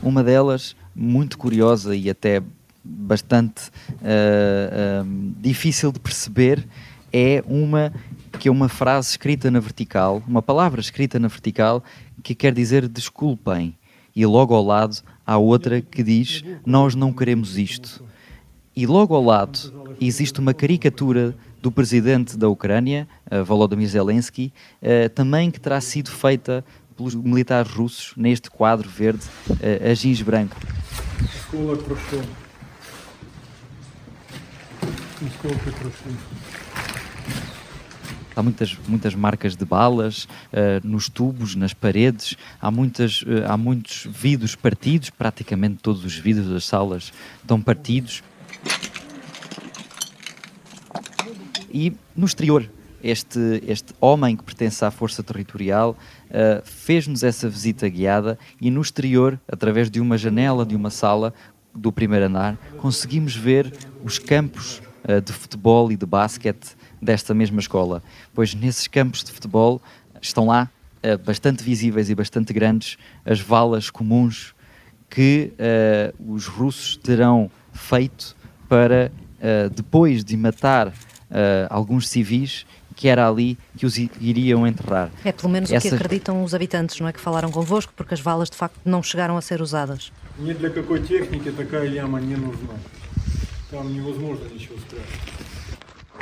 Uma 0.00 0.22
delas 0.22 0.76
muito 0.98 1.38
curiosa 1.38 1.94
e 1.94 2.10
até 2.10 2.42
bastante 2.84 3.68
uh, 4.00 5.04
uh, 5.04 5.32
difícil 5.40 5.92
de 5.92 6.00
perceber 6.00 6.66
é 7.12 7.42
uma 7.46 7.92
que 8.38 8.48
é 8.48 8.50
uma 8.50 8.68
frase 8.68 9.10
escrita 9.10 9.50
na 9.50 9.58
vertical, 9.58 10.22
uma 10.28 10.42
palavra 10.42 10.80
escrita 10.80 11.18
na 11.18 11.28
vertical 11.28 11.82
que 12.22 12.34
quer 12.34 12.52
dizer 12.52 12.86
desculpem. 12.86 13.74
E 14.14 14.26
logo 14.26 14.54
ao 14.54 14.64
lado 14.64 14.96
há 15.26 15.38
outra 15.38 15.80
que 15.80 16.02
diz 16.02 16.44
nós 16.66 16.94
não 16.94 17.12
queremos 17.12 17.56
isto. 17.56 18.04
E 18.76 18.86
logo 18.86 19.14
ao 19.14 19.24
lado 19.24 19.96
existe 20.00 20.40
uma 20.40 20.52
caricatura 20.52 21.34
do 21.60 21.72
presidente 21.72 22.36
da 22.36 22.48
Ucrânia, 22.48 23.08
uh, 23.30 23.44
Volodymyr 23.44 23.88
Zelensky, 23.88 24.52
também 25.14 25.50
que 25.50 25.58
terá 25.58 25.80
sido 25.80 26.10
feita 26.10 26.64
pelos 26.98 27.14
militares 27.14 27.70
russos 27.70 28.12
neste 28.16 28.50
quadro 28.50 28.88
verde 28.90 29.22
uh, 29.48 29.90
a 29.90 29.94
giz 29.94 30.20
branco. 30.20 30.56
Há 38.34 38.42
muitas, 38.42 38.78
muitas 38.86 39.14
marcas 39.14 39.56
de 39.56 39.64
balas 39.64 40.24
uh, 40.24 40.86
nos 40.86 41.08
tubos, 41.08 41.54
nas 41.54 41.72
paredes, 41.72 42.36
há, 42.60 42.70
muitas, 42.70 43.22
uh, 43.22 43.46
há 43.48 43.56
muitos 43.56 44.06
vidros 44.10 44.56
partidos, 44.56 45.10
praticamente 45.10 45.78
todos 45.80 46.04
os 46.04 46.16
vidros 46.16 46.48
das 46.48 46.64
salas 46.64 47.12
estão 47.40 47.60
partidos. 47.60 48.24
E 51.72 51.92
no 52.16 52.26
exterior, 52.26 52.68
este, 53.02 53.62
este 53.66 53.94
homem 54.00 54.36
que 54.36 54.42
pertence 54.42 54.84
à 54.84 54.90
Força 54.90 55.22
Territorial 55.22 55.96
uh, 56.26 56.62
fez-nos 56.64 57.22
essa 57.22 57.48
visita 57.48 57.88
guiada 57.88 58.38
e 58.60 58.70
no 58.70 58.80
exterior, 58.80 59.40
através 59.50 59.90
de 59.90 60.00
uma 60.00 60.18
janela 60.18 60.64
de 60.66 60.74
uma 60.74 60.90
sala 60.90 61.32
do 61.74 61.92
primeiro 61.92 62.26
andar, 62.26 62.56
conseguimos 62.78 63.36
ver 63.36 63.72
os 64.02 64.18
campos 64.18 64.82
uh, 65.04 65.20
de 65.20 65.32
futebol 65.32 65.92
e 65.92 65.96
de 65.96 66.06
basquete 66.06 66.76
desta 67.00 67.32
mesma 67.32 67.60
escola. 67.60 68.02
Pois 68.34 68.54
nesses 68.54 68.88
campos 68.88 69.22
de 69.22 69.30
futebol 69.30 69.80
estão 70.20 70.46
lá, 70.46 70.68
uh, 71.04 71.18
bastante 71.18 71.62
visíveis 71.62 72.10
e 72.10 72.14
bastante 72.14 72.52
grandes, 72.52 72.96
as 73.24 73.40
valas 73.40 73.90
comuns 73.90 74.54
que 75.10 75.52
os 76.28 76.46
russos 76.46 76.98
terão 76.98 77.50
feito 77.72 78.36
para, 78.68 79.10
depois 79.74 80.22
de 80.22 80.36
matar 80.36 80.92
alguns 81.70 82.06
civis, 82.06 82.66
que 82.97 83.07
era 83.07 83.27
ali 83.27 83.57
que 83.77 83.85
os 83.85 83.97
iriam 83.97 84.67
enterrar. 84.67 85.09
É 85.23 85.31
pelo 85.31 85.49
menos 85.49 85.71
Essas... 85.71 85.85
o 85.85 85.89
que 85.89 85.95
acreditam 85.95 86.43
os 86.43 86.53
habitantes, 86.53 86.99
não 86.99 87.07
é? 87.07 87.13
Que 87.13 87.19
falaram 87.19 87.51
convosco, 87.51 87.91
porque 87.95 88.13
as 88.13 88.19
valas 88.19 88.49
de 88.49 88.57
facto 88.57 88.79
não 88.85 89.01
chegaram 89.01 89.37
a 89.37 89.41
ser 89.41 89.61
usadas. 89.61 90.11
Ни 90.37 90.53
для 90.53 90.69
какой 90.69 91.01
техники 91.01 91.51
такая 91.51 91.85
яма 91.85 92.19
не 92.19 92.35
нужна. 92.35 92.73
Там 93.69 93.91
невозможно 93.91 94.45
ничего 94.53 94.77
спрятать. 94.77 95.07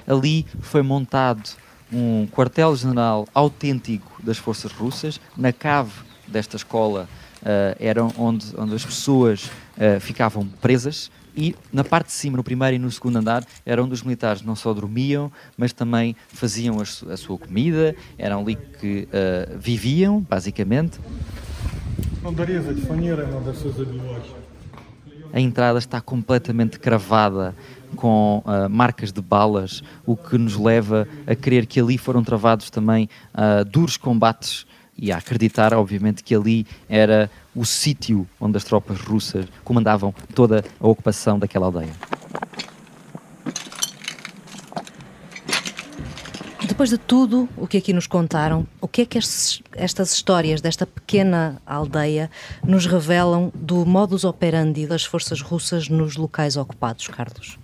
Ali 0.07 0.45
foi 0.61 0.81
montado 0.81 1.49
um 1.91 2.27
quartel-general 2.27 3.27
autêntico 3.33 4.11
das 4.23 4.37
forças 4.37 4.71
russas. 4.71 5.19
Na 5.37 5.51
cave 5.53 5.91
desta 6.27 6.55
escola 6.55 7.07
uh, 7.41 7.75
era 7.79 8.03
onde, 8.17 8.47
onde 8.57 8.75
as 8.75 8.85
pessoas 8.85 9.45
uh, 9.77 9.99
ficavam 9.99 10.47
presas 10.61 11.11
e 11.36 11.54
na 11.72 11.84
parte 11.84 12.06
de 12.06 12.12
cima, 12.12 12.36
no 12.36 12.42
primeiro 12.42 12.76
e 12.76 12.78
no 12.78 12.90
segundo 12.90 13.16
andar, 13.16 13.44
era 13.64 13.82
onde 13.82 13.92
os 13.92 14.02
militares 14.02 14.42
não 14.42 14.56
só 14.56 14.72
dormiam, 14.72 15.30
mas 15.56 15.72
também 15.72 16.16
faziam 16.28 16.78
a, 16.80 17.16
sua 17.16 17.36
comida, 17.36 17.94
eram 18.16 18.40
ali 18.40 18.56
que 18.56 19.06
uh, 19.06 19.58
viviam, 19.58 20.20
basicamente. 20.20 20.98
A 25.32 25.40
entrada 25.40 25.78
está 25.78 26.00
completamente 26.00 26.78
cravada 26.78 27.54
com 27.96 28.42
uh, 28.44 28.68
marcas 28.70 29.12
de 29.12 29.20
balas, 29.20 29.82
o 30.04 30.16
que 30.16 30.38
nos 30.38 30.56
leva 30.56 31.06
a 31.26 31.34
crer 31.34 31.66
que 31.66 31.78
ali 31.78 31.98
foram 31.98 32.24
travados 32.24 32.70
também 32.70 33.08
uh, 33.34 33.64
duros 33.64 33.96
combates 33.96 34.66
e 34.98 35.12
a 35.12 35.18
acreditar, 35.18 35.74
obviamente, 35.74 36.22
que 36.22 36.34
ali 36.34 36.66
era 36.88 37.30
o 37.54 37.64
sítio 37.64 38.26
onde 38.40 38.56
as 38.56 38.64
tropas 38.64 39.00
russas 39.00 39.46
comandavam 39.64 40.14
toda 40.34 40.64
a 40.80 40.86
ocupação 40.86 41.38
daquela 41.38 41.66
aldeia. 41.66 41.92
Depois 46.66 46.90
de 46.90 46.98
tudo 46.98 47.48
o 47.56 47.66
que 47.66 47.78
aqui 47.78 47.92
nos 47.92 48.06
contaram, 48.06 48.66
o 48.80 48.86
que 48.86 49.00
é 49.00 49.06
que 49.06 49.16
estes, 49.16 49.62
estas 49.72 50.12
histórias 50.12 50.60
desta 50.60 50.86
pequena 50.86 51.60
aldeia 51.64 52.30
nos 52.62 52.84
revelam 52.84 53.50
do 53.54 53.86
modus 53.86 54.24
operandi 54.24 54.86
das 54.86 55.02
forças 55.02 55.40
russas 55.40 55.88
nos 55.88 56.16
locais 56.16 56.56
ocupados, 56.56 57.08
Carlos? 57.08 57.58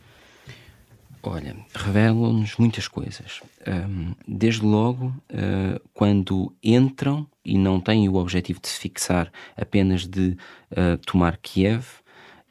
Olha, 1.24 1.56
revelam-nos 1.72 2.56
muitas 2.56 2.88
coisas. 2.88 3.40
Um, 3.66 4.12
desde 4.26 4.64
logo, 4.64 5.06
uh, 5.06 5.80
quando 5.94 6.52
entram 6.62 7.26
e 7.44 7.56
não 7.56 7.80
têm 7.80 8.08
o 8.08 8.16
objetivo 8.16 8.60
de 8.60 8.68
se 8.68 8.80
fixar 8.80 9.30
apenas 9.56 10.04
de 10.04 10.36
uh, 10.72 10.98
tomar 11.06 11.36
Kiev 11.36 11.86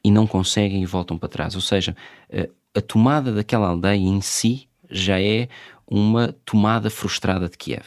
e 0.01 0.09
não 0.09 0.25
conseguem 0.25 0.81
e 0.81 0.85
voltam 0.85 1.17
para 1.17 1.27
trás. 1.27 1.53
Ou 1.55 1.61
seja, 1.61 1.95
uh, 2.29 2.49
a 2.73 2.79
tomada 2.79 3.33
daquela 3.33 3.67
aldeia 3.67 3.97
em 3.97 4.21
si 4.21 4.69
já 4.89 5.19
é 5.21 5.49
uma 5.85 6.33
tomada 6.45 6.89
frustrada 6.89 7.49
de 7.49 7.57
Kiev. 7.57 7.85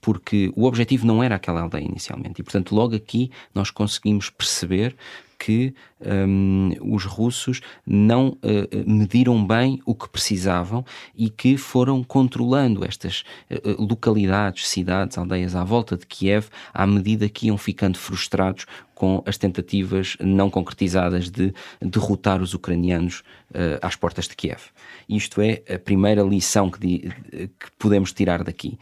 Porque 0.00 0.52
o 0.54 0.64
objetivo 0.64 1.06
não 1.06 1.22
era 1.22 1.34
aquela 1.34 1.60
aldeia 1.60 1.84
inicialmente. 1.84 2.40
E, 2.40 2.44
portanto, 2.44 2.72
logo 2.72 2.94
aqui 2.94 3.32
nós 3.52 3.70
conseguimos 3.70 4.30
perceber 4.30 4.96
que 5.40 5.74
um, 6.02 6.70
os 6.94 7.06
russos 7.06 7.62
não 7.86 8.28
uh, 8.28 8.38
mediram 8.86 9.44
bem 9.44 9.80
o 9.86 9.94
que 9.94 10.06
precisavam 10.06 10.84
e 11.16 11.30
que 11.30 11.56
foram 11.56 12.04
controlando 12.04 12.84
estas 12.84 13.24
uh, 13.50 13.82
localidades, 13.82 14.68
cidades, 14.68 15.16
aldeias 15.16 15.56
à 15.56 15.64
volta 15.64 15.96
de 15.96 16.06
Kiev 16.06 16.48
à 16.74 16.86
medida 16.86 17.26
que 17.26 17.46
iam 17.46 17.56
ficando 17.56 17.96
frustrados 17.96 18.66
com 18.94 19.22
as 19.24 19.38
tentativas 19.38 20.14
não 20.20 20.50
concretizadas 20.50 21.30
de 21.30 21.54
derrotar 21.80 22.42
os 22.42 22.52
ucranianos 22.52 23.20
uh, 23.50 23.80
às 23.80 23.96
portas 23.96 24.28
de 24.28 24.36
Kiev. 24.36 24.60
Isto 25.08 25.40
é 25.40 25.62
a 25.74 25.78
primeira 25.78 26.22
lição 26.22 26.70
que, 26.70 27.08
que 27.08 27.70
podemos 27.78 28.12
tirar 28.12 28.44
daqui. 28.44 28.78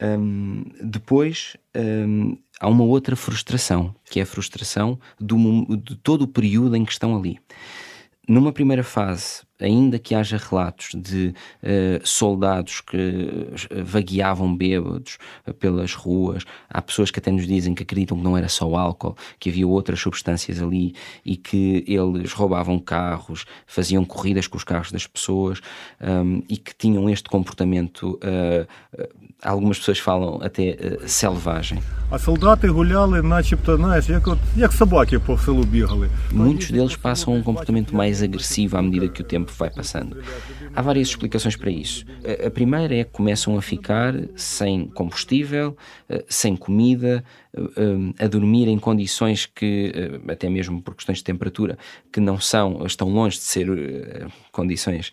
Um, 0.00 0.64
depois 0.82 1.56
um, 1.76 2.38
há 2.60 2.68
uma 2.68 2.84
outra 2.84 3.16
frustração, 3.16 3.94
que 4.04 4.20
é 4.20 4.22
a 4.22 4.26
frustração 4.26 4.98
do, 5.18 5.76
de 5.76 5.96
todo 5.96 6.22
o 6.22 6.28
período 6.28 6.76
em 6.76 6.84
que 6.84 6.92
estão 6.92 7.16
ali. 7.16 7.38
Numa 8.28 8.52
primeira 8.52 8.84
fase, 8.84 9.42
ainda 9.59 9.97
que 9.97 10.13
haja 10.13 10.37
relatos 10.37 10.89
de 10.95 11.33
uh, 11.63 12.05
soldados 12.05 12.81
que 12.81 12.97
uh, 12.97 13.83
vagueavam 13.83 14.55
bêbados 14.55 15.17
uh, 15.47 15.53
pelas 15.53 15.93
ruas, 15.93 16.43
há 16.69 16.81
pessoas 16.81 17.11
que 17.11 17.19
até 17.19 17.31
nos 17.31 17.47
dizem 17.47 17.73
que 17.73 17.83
acreditam 17.83 18.17
que 18.17 18.23
não 18.23 18.37
era 18.37 18.49
só 18.49 18.75
álcool, 18.75 19.15
que 19.39 19.49
havia 19.49 19.67
outras 19.67 19.99
substâncias 19.99 20.61
ali 20.61 20.95
e 21.25 21.37
que 21.37 21.83
eles 21.87 22.33
roubavam 22.33 22.79
carros, 22.79 23.45
faziam 23.65 24.03
corridas 24.03 24.47
com 24.47 24.57
os 24.57 24.63
carros 24.63 24.91
das 24.91 25.07
pessoas 25.07 25.61
um, 26.01 26.41
e 26.49 26.57
que 26.57 26.75
tinham 26.75 27.09
este 27.09 27.29
comportamento 27.29 28.19
algumas 29.43 29.77
pessoas 29.77 29.99
falam 29.99 30.39
até 30.41 30.71
uh, 30.71 31.07
selvagem. 31.07 31.79
A 32.11 32.19
soldados 32.19 32.69
гуляли, 32.69 33.21
начебто, 33.21 33.77
знаєш, 33.77 34.09
як 34.09 34.27
от 34.27 34.37
як 34.55 34.73
собаки 34.73 35.19
по 35.19 35.37
селу 35.37 35.63
бігали. 35.63 36.09
Muitos 36.31 36.71
deles 36.71 36.95
passam 36.95 37.33
um 37.33 37.43
comportamento 37.43 37.95
mais 37.95 38.21
agressivo 38.21 38.77
à 38.77 38.81
medida 38.81 39.07
que 39.07 39.21
o 39.21 39.25
tempo 39.25 39.46
vai 39.56 39.70
passando. 39.70 40.22
Há 40.74 40.82
várias 40.82 41.08
explicações 41.08 41.56
para 41.56 41.70
isso. 41.70 42.04
A 42.44 42.50
primeira 42.50 42.94
é 42.96 43.04
que 43.04 43.10
começam 43.10 43.56
a 43.56 43.62
ficar 43.62 44.14
sem 44.36 44.86
combustível, 44.88 45.76
eh, 46.08 46.24
sem 46.28 46.56
comida, 46.56 47.24
eh, 47.56 48.24
a 48.24 48.26
dormir 48.26 48.68
em 48.68 48.78
condições 48.78 49.46
que, 49.46 49.92
até 50.28 50.48
mesmo 50.48 50.82
por 50.82 50.94
questões 50.94 51.18
de 51.18 51.24
temperatura, 51.24 51.78
que 52.12 52.20
não 52.20 52.40
são, 52.40 52.84
estão 52.84 53.08
longe 53.08 53.36
de 53.36 53.44
ser 53.44 53.68
condições 54.52 55.12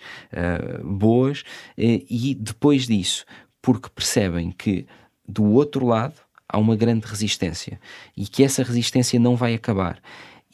boas, 0.83 1.43
e 1.77 2.35
depois 2.39 2.87
disso 2.87 3.25
porque 3.65 3.89
percebem 3.89 4.51
que 4.51 4.85
do 5.27 5.43
outro 5.45 5.87
lado 5.87 6.13
há 6.47 6.59
uma 6.59 6.75
grande 6.75 7.07
resistência 7.07 7.79
e 8.15 8.27
que 8.27 8.43
essa 8.43 8.61
resistência 8.61 9.19
não 9.19 9.35
vai 9.35 9.55
acabar. 9.55 9.99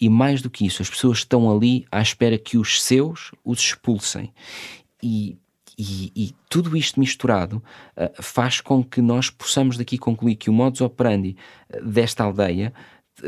E 0.02 0.10
mais 0.10 0.42
do 0.42 0.50
que 0.50 0.66
isso, 0.66 0.82
as 0.82 0.90
pessoas 0.90 1.20
estão 1.20 1.56
ali 1.56 1.86
à 1.92 2.02
espera 2.02 2.36
que 2.38 2.58
os 2.58 2.82
seus 2.82 3.32
os 3.46 3.60
expulsem. 3.60 4.34
E, 5.02 5.38
e, 5.78 6.12
e 6.16 6.36
tudo 6.50 6.76
isto 6.76 7.00
misturado 7.00 7.64
uh, 7.96 8.22
faz 8.22 8.60
com 8.60 8.84
que 8.84 9.00
nós 9.00 9.30
possamos 9.30 9.78
daqui 9.78 10.00
concluir 10.00 10.36
que 10.36 10.50
o 10.50 10.54
modus 10.54 10.82
operandi 10.82 11.38
uh, 11.70 11.86
desta 11.86 12.24
aldeia 12.24 12.74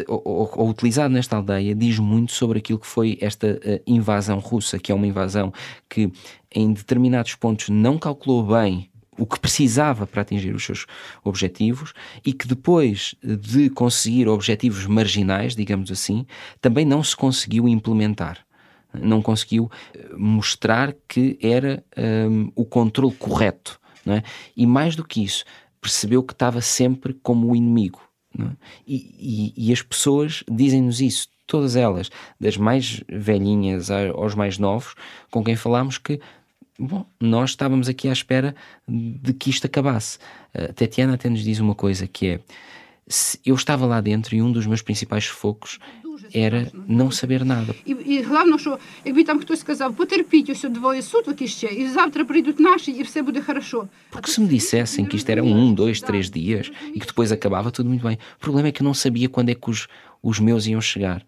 ou, 0.07 0.21
ou, 0.25 0.51
ou, 0.55 0.69
utilizado 0.69 1.13
nesta 1.13 1.35
aldeia 1.35 1.75
diz 1.75 1.99
muito 1.99 2.31
sobre 2.31 2.57
aquilo 2.57 2.79
que 2.79 2.87
foi 2.87 3.17
esta 3.21 3.47
uh, 3.47 3.81
invasão 3.85 4.39
russa, 4.39 4.79
que 4.79 4.91
é 4.91 4.95
uma 4.95 5.05
invasão 5.05 5.53
que 5.87 6.11
em 6.51 6.73
determinados 6.73 7.35
pontos 7.35 7.69
não 7.69 7.99
calculou 7.99 8.43
bem 8.43 8.89
o 9.17 9.25
que 9.25 9.39
precisava 9.39 10.05
para 10.07 10.21
atingir 10.21 10.53
os 10.53 10.63
seus 10.63 10.85
objetivos 11.23 11.93
e 12.25 12.33
que 12.33 12.47
depois 12.47 13.15
de 13.23 13.69
conseguir 13.69 14.27
objetivos 14.27 14.85
marginais, 14.85 15.55
digamos 15.55 15.91
assim, 15.91 16.25
também 16.61 16.85
não 16.85 17.03
se 17.03 17.15
conseguiu 17.15 17.67
implementar. 17.67 18.39
Não 18.93 19.21
conseguiu 19.21 19.71
eh, 19.93 20.09
mostrar 20.15 20.93
que 21.07 21.37
era 21.41 21.83
um, 21.97 22.51
o 22.55 22.63
controle 22.63 23.15
correto. 23.15 23.79
É? 24.05 24.21
E 24.55 24.67
mais 24.67 24.95
do 24.95 25.03
que 25.03 25.23
isso, 25.23 25.45
percebeu 25.81 26.21
que 26.23 26.33
estava 26.33 26.61
sempre 26.61 27.13
como 27.13 27.51
o 27.51 27.55
inimigo. 27.55 28.01
É? 28.37 28.43
E, 28.85 29.53
e, 29.55 29.69
e, 29.69 29.73
as 29.73 29.81
pessoas 29.81 30.43
dizem-nos 30.49 30.99
isso, 30.99 31.27
todas 31.47 31.75
elas, 31.75 32.09
das 32.39 32.57
mais 32.57 33.03
velhinhas 33.09 33.89
aos 33.89 34.35
mais 34.35 34.57
novos, 34.57 34.93
com 35.31 35.43
quem 35.43 35.55
falamos, 35.55 35.97
que 35.97 36.19
Bom, 36.78 37.04
nós 37.20 37.50
estávamos 37.50 37.88
aqui 37.88 38.08
à 38.08 38.12
espera 38.12 38.54
de 38.86 39.32
que 39.32 39.50
isto 39.50 39.66
acabasse. 39.66 40.18
A 40.54 40.72
Tatiana 40.72 41.14
até 41.14 41.28
nos 41.28 41.42
diz 41.42 41.58
uma 41.58 41.74
coisa 41.74 42.06
que 42.06 42.28
é: 42.28 42.40
eu 43.44 43.54
estava 43.54 43.84
lá 43.84 44.00
dentro 44.00 44.36
e 44.36 44.42
um 44.42 44.52
dos 44.52 44.66
meus 44.66 44.82
principais 44.82 45.26
focos 45.26 45.80
era 46.32 46.70
não 46.86 47.10
saber 47.10 47.44
nada. 47.44 47.74
І, 47.84 47.96
і 48.06 48.22
головне, 48.22 48.58
що 48.58 48.78
якби 49.04 49.24
там 49.24 49.40
хтось 49.40 49.60
сказав, 49.60 49.94
потерпіть 49.94 50.50
ось 50.50 50.62
двоє 50.62 51.02
суток 51.02 51.42
іще, 51.42 51.66
і 51.66 51.88
завтра 51.88 52.24
прийдуть 52.24 52.60
наші, 52.60 52.90
і 52.90 53.02
все 53.02 53.22
буде 53.22 53.42
хорошо. 53.42 53.88
Porque 54.12 54.30
se 54.30 54.40
me 54.40 54.48
dissessem 54.48 55.06
que 55.06 55.16
isto 55.16 55.30
era 55.30 55.42
um, 55.42 55.74
dois, 55.74 56.00
três 56.00 56.30
dias 56.30 56.70
e 56.94 57.00
que 57.00 57.06
depois 57.06 57.32
acabava 57.32 57.70
tudo 57.70 57.88
muito 57.88 58.06
bem. 58.06 58.18
O 58.36 58.40
problema 58.40 58.68
é 58.68 58.72
que 58.72 58.82
eu 58.82 58.84
não 58.84 58.94
sabia 58.94 59.28
quando 59.28 59.50
é 59.50 59.54
que 59.54 59.70
os, 59.70 59.88
os 60.22 60.38
meus 60.40 60.66
iam 60.66 60.80
chegar. 60.80 61.20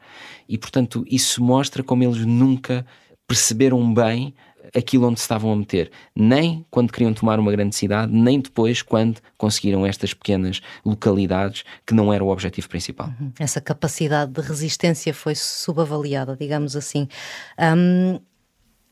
E 0.49 0.59
portanto, 0.59 1.05
isso 1.07 1.43
mostra 1.43 1.83
como 1.83 2.03
eles 2.05 2.25
nunca 2.27 2.87
perceberam 3.27 3.95
bem 3.95 4.35
aquilo 4.76 5.08
onde 5.08 5.20
se 5.20 5.24
estavam 5.24 5.52
a 5.52 5.56
meter, 5.56 5.92
nem 6.16 6.66
quando 6.70 6.92
queriam 6.92 7.14
tomar 7.14 7.40
uma 7.40 7.52
grande 7.52 7.76
cidade, 7.76 8.12
nem 8.12 8.40
depois 8.40 8.82
quando 8.82 9.20
conseguiram 9.38 9.86
estas 9.86 10.14
pequenas 10.14 10.62
localidades 10.86 11.64
que 11.86 11.94
não 11.94 12.14
era 12.14 12.24
o 12.24 12.30
objetivo 12.30 12.70
principal. 12.70 13.08
Uhum. 13.20 13.32
Essa 13.40 13.60
capacidade 13.60 14.32
de 14.32 14.42
resistência 14.42 15.14
foi 15.14 15.36
subavaliada, 15.36 16.36
digamos 16.36 16.76
assim. 16.76 17.08
Um, 17.60 18.20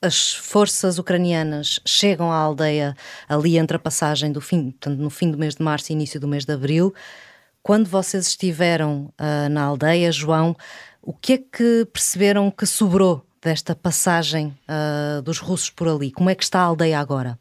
as 0.01 0.33
forças 0.33 0.99
ucranianas 0.99 1.79
chegam 1.85 2.29
à 2.29 2.35
aldeia 2.35 2.93
ali 3.27 3.57
entre 3.57 3.77
a 3.77 3.79
passagem 3.79 4.31
do 4.31 4.41
fim, 4.41 4.71
portanto, 4.71 4.99
no 4.99 5.09
fim 5.09 5.31
do 5.31 5.37
mês 5.37 5.55
de 5.55 5.63
março 5.63 5.91
e 5.91 5.93
início 5.93 6.19
do 6.19 6.27
mês 6.27 6.43
de 6.43 6.51
abril. 6.51 6.93
Quando 7.61 7.87
vocês 7.87 8.27
estiveram 8.27 9.13
uh, 9.17 9.49
na 9.49 9.63
aldeia, 9.63 10.11
João, 10.11 10.57
o 11.01 11.13
que 11.13 11.33
é 11.33 11.37
que 11.37 11.85
perceberam 11.91 12.51
que 12.51 12.65
sobrou 12.65 13.25
desta 13.43 13.75
passagem 13.75 14.53
uh, 14.67 15.21
dos 15.21 15.39
russos 15.39 15.69
por 15.69 15.87
ali? 15.87 16.11
Como 16.11 16.29
é 16.29 16.35
que 16.35 16.43
está 16.43 16.59
a 16.61 16.63
aldeia 16.63 16.99
agora? 16.99 17.37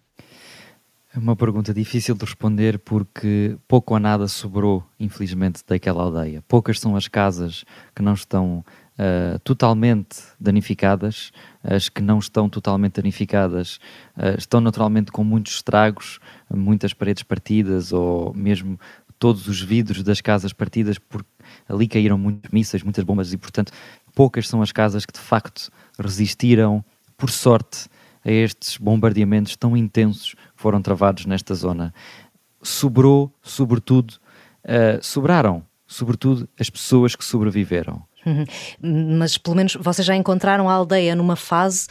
É 1.15 1.19
uma 1.19 1.37
pergunta 1.37 1.75
difícil 1.75 2.15
de 2.15 2.25
responder 2.25 2.79
porque 2.79 3.57
pouco 3.69 3.93
ou 3.93 4.01
nada 4.01 4.27
sobrou, 4.27 4.83
infelizmente, 4.99 5.63
daquela 5.67 6.03
aldeia. 6.03 6.43
Poucas 6.49 6.81
são 6.81 6.97
as 6.97 7.07
casas 7.07 7.65
que 7.95 8.01
não 8.01 8.15
estão 8.15 8.65
uh, 8.99 9.39
totalmente 9.41 10.17
danificadas, 10.41 11.31
as 11.63 11.91
que 11.91 12.01
não 12.01 12.19
estão 12.19 12.49
totalmente 12.49 12.95
danificadas 12.95 13.77
uh, 14.17 14.39
estão 14.39 14.59
naturalmente 14.59 15.13
com 15.13 15.23
muitos 15.23 15.57
estragos, 15.57 16.19
muitas 16.53 16.95
paredes 16.95 17.23
partidas 17.23 17.93
ou 17.93 18.33
mesmo 18.33 18.81
todos 19.19 19.47
os 19.47 19.61
vidros 19.61 20.03
das 20.03 20.21
casas 20.21 20.53
partidas, 20.53 20.99
porque 20.99 21.29
ali 21.69 21.87
caíram 21.87 22.19
muitos 22.19 22.51
mísseis, 22.51 22.83
muitas 22.83 23.05
bombas 23.05 23.33
e, 23.33 23.37
portanto, 23.37 23.71
poucas 24.15 24.49
são 24.49 24.63
as 24.63 24.73
casas 24.73 25.05
que 25.07 25.13
de 25.13 25.21
facto 25.21 25.71
resistiram, 25.99 26.85
por 27.17 27.31
sorte, 27.31 27.89
a 28.25 28.31
estes 28.31 28.77
bombardeamentos 28.77 29.57
tão 29.57 29.77
intensos 29.77 30.35
que 30.35 30.41
foram 30.63 30.81
travados 30.81 31.27
nesta 31.27 31.55
zona. 31.55 31.93
Sobrou, 32.63 33.33
sobretudo, 33.43 34.15
uh, 34.65 35.03
sobraram, 35.03 35.65
sobretudo, 35.87 36.49
as 36.59 36.71
pessoas 36.71 37.17
que 37.17 37.25
sobreviveram. 37.25 38.03
Uhum. 38.25 38.45
Mas 39.19 39.37
pelo 39.37 39.57
menos 39.57 39.77
vocês 39.81 40.07
já 40.07 40.15
encontraram 40.15 40.69
a 40.69 40.73
aldeia 40.73 41.17
numa 41.17 41.37
fase 41.37 41.89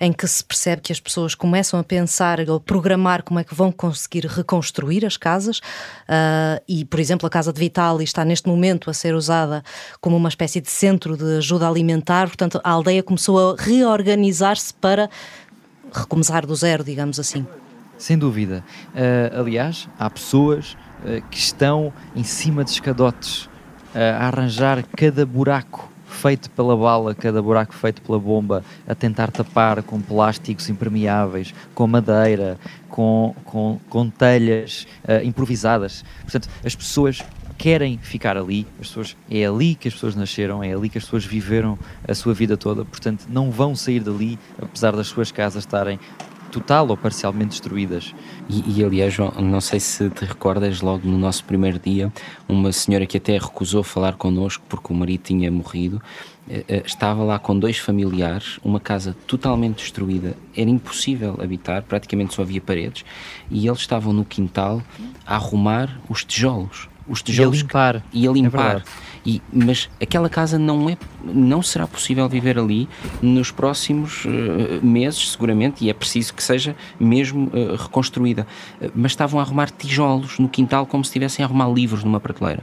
em 0.00 0.12
que 0.12 0.26
se 0.26 0.42
percebe 0.42 0.80
que 0.80 0.92
as 0.92 1.00
pessoas 1.00 1.34
começam 1.34 1.78
a 1.78 1.84
pensar 1.84 2.40
ou 2.48 2.58
programar 2.58 3.22
como 3.22 3.38
é 3.38 3.44
que 3.44 3.54
vão 3.54 3.70
conseguir 3.70 4.24
reconstruir 4.26 5.04
as 5.04 5.16
casas 5.18 5.58
uh, 5.58 6.62
e, 6.66 6.86
por 6.86 6.98
exemplo, 6.98 7.26
a 7.26 7.30
Casa 7.30 7.52
de 7.52 7.60
Vitali 7.60 8.04
está 8.04 8.24
neste 8.24 8.48
momento 8.48 8.88
a 8.88 8.94
ser 8.94 9.14
usada 9.14 9.62
como 10.00 10.16
uma 10.16 10.30
espécie 10.30 10.60
de 10.60 10.70
centro 10.70 11.16
de 11.16 11.36
ajuda 11.36 11.68
alimentar, 11.68 12.28
portanto 12.28 12.60
a 12.64 12.70
aldeia 12.70 13.02
começou 13.02 13.52
a 13.52 13.56
reorganizar-se 13.58 14.72
para 14.72 15.10
recomeçar 15.92 16.46
do 16.46 16.54
zero, 16.54 16.82
digamos 16.82 17.18
assim. 17.20 17.46
Sem 17.98 18.16
dúvida. 18.16 18.64
Uh, 18.94 19.40
aliás, 19.40 19.86
há 19.98 20.08
pessoas 20.08 20.74
uh, 21.04 21.20
que 21.30 21.38
estão 21.38 21.92
em 22.16 22.24
cima 22.24 22.64
de 22.64 22.70
escadotes 22.70 23.49
a 23.94 24.26
arranjar 24.26 24.84
cada 24.96 25.24
buraco 25.24 25.90
feito 26.06 26.50
pela 26.50 26.76
bala, 26.76 27.14
cada 27.14 27.40
buraco 27.40 27.72
feito 27.72 28.02
pela 28.02 28.18
bomba, 28.18 28.64
a 28.86 28.94
tentar 28.94 29.30
tapar 29.30 29.82
com 29.82 30.00
plásticos 30.00 30.68
impermeáveis, 30.68 31.54
com 31.74 31.86
madeira, 31.86 32.58
com, 32.88 33.34
com, 33.44 33.80
com 33.88 34.10
telhas 34.10 34.86
improvisadas. 35.22 36.04
Portanto, 36.22 36.48
as 36.64 36.74
pessoas 36.74 37.22
querem 37.60 37.98
ficar 37.98 38.38
ali, 38.38 38.66
as 38.80 38.88
pessoas, 38.88 39.16
é 39.30 39.44
ali 39.44 39.74
que 39.74 39.86
as 39.86 39.92
pessoas 39.92 40.16
nasceram, 40.16 40.64
é 40.64 40.72
ali 40.72 40.88
que 40.88 40.96
as 40.96 41.04
pessoas 41.04 41.26
viveram 41.26 41.78
a 42.08 42.14
sua 42.14 42.32
vida 42.32 42.56
toda, 42.56 42.86
portanto 42.86 43.26
não 43.28 43.50
vão 43.50 43.76
sair 43.76 44.00
dali, 44.00 44.38
apesar 44.60 44.96
das 44.96 45.08
suas 45.08 45.30
casas 45.30 45.64
estarem 45.64 46.00
total 46.50 46.88
ou 46.88 46.96
parcialmente 46.96 47.50
destruídas. 47.50 48.14
E, 48.48 48.80
e, 48.80 48.84
aliás, 48.84 49.14
João, 49.14 49.32
não 49.40 49.60
sei 49.60 49.80
se 49.80 50.10
te 50.10 50.24
recordas, 50.24 50.80
logo 50.80 51.08
no 51.08 51.16
nosso 51.16 51.44
primeiro 51.44 51.78
dia, 51.78 52.12
uma 52.48 52.72
senhora 52.72 53.06
que 53.06 53.16
até 53.16 53.38
recusou 53.38 53.82
falar 53.82 54.16
connosco 54.16 54.62
porque 54.68 54.92
o 54.92 54.96
marido 54.96 55.22
tinha 55.22 55.50
morrido, 55.50 56.02
eh, 56.48 56.64
eh, 56.68 56.82
estava 56.84 57.22
lá 57.22 57.38
com 57.38 57.58
dois 57.58 57.78
familiares, 57.78 58.58
uma 58.64 58.80
casa 58.80 59.16
totalmente 59.26 59.78
destruída, 59.78 60.36
era 60.56 60.68
impossível 60.68 61.38
habitar, 61.40 61.82
praticamente 61.84 62.34
só 62.34 62.42
havia 62.42 62.60
paredes, 62.60 63.04
e 63.50 63.66
eles 63.66 63.80
estavam 63.80 64.12
no 64.12 64.24
quintal 64.24 64.82
a 65.24 65.36
arrumar 65.36 66.00
os 66.08 66.24
tijolos 66.24 66.89
os 67.10 67.22
tijolos 67.22 67.58
e 67.58 67.58
a 67.58 67.62
limpar. 67.62 68.02
E 68.12 68.28
a 68.28 68.32
limpar. 68.32 68.76
É 68.76 69.10
e, 69.24 69.42
mas 69.52 69.90
aquela 70.00 70.28
casa 70.28 70.58
não 70.58 70.88
é 70.88 70.96
não 71.22 71.62
será 71.62 71.86
possível 71.86 72.26
viver 72.28 72.58
ali 72.58 72.88
nos 73.20 73.50
próximos 73.50 74.24
uh, 74.24 74.84
meses 74.84 75.32
seguramente 75.32 75.84
e 75.84 75.90
é 75.90 75.92
preciso 75.92 76.32
que 76.32 76.42
seja 76.42 76.74
mesmo 76.98 77.48
uh, 77.48 77.76
reconstruída. 77.76 78.46
Uh, 78.80 78.90
mas 78.94 79.12
estavam 79.12 79.38
a 79.38 79.42
arrumar 79.42 79.70
tijolos 79.70 80.38
no 80.38 80.48
quintal 80.48 80.86
como 80.86 81.04
se 81.04 81.08
estivessem 81.08 81.44
a 81.44 81.46
arrumar 81.46 81.68
livros 81.68 82.02
numa 82.02 82.20
prateleira. 82.20 82.62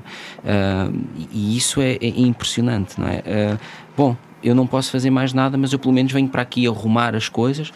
E 1.32 1.58
isso 1.58 1.82
é, 1.82 1.94
é, 1.94 2.20
impressionante 2.20 3.00
não 3.00 3.08
é? 3.08 3.58
Bom 3.96 4.16
eu 4.44 4.56
não 4.56 4.66
posso 4.66 4.92
fazer 4.92 5.10
mais 5.10 5.34
nada 5.34 5.58
mas 5.58 5.74
eu 5.74 5.80
pelo 5.80 5.94
menos 5.94 6.12
venho 6.12 6.28
para 6.28 6.42
aqui 6.42 6.68
arrumar 6.68 7.16
as 7.16 7.30
coisas. 7.30 7.72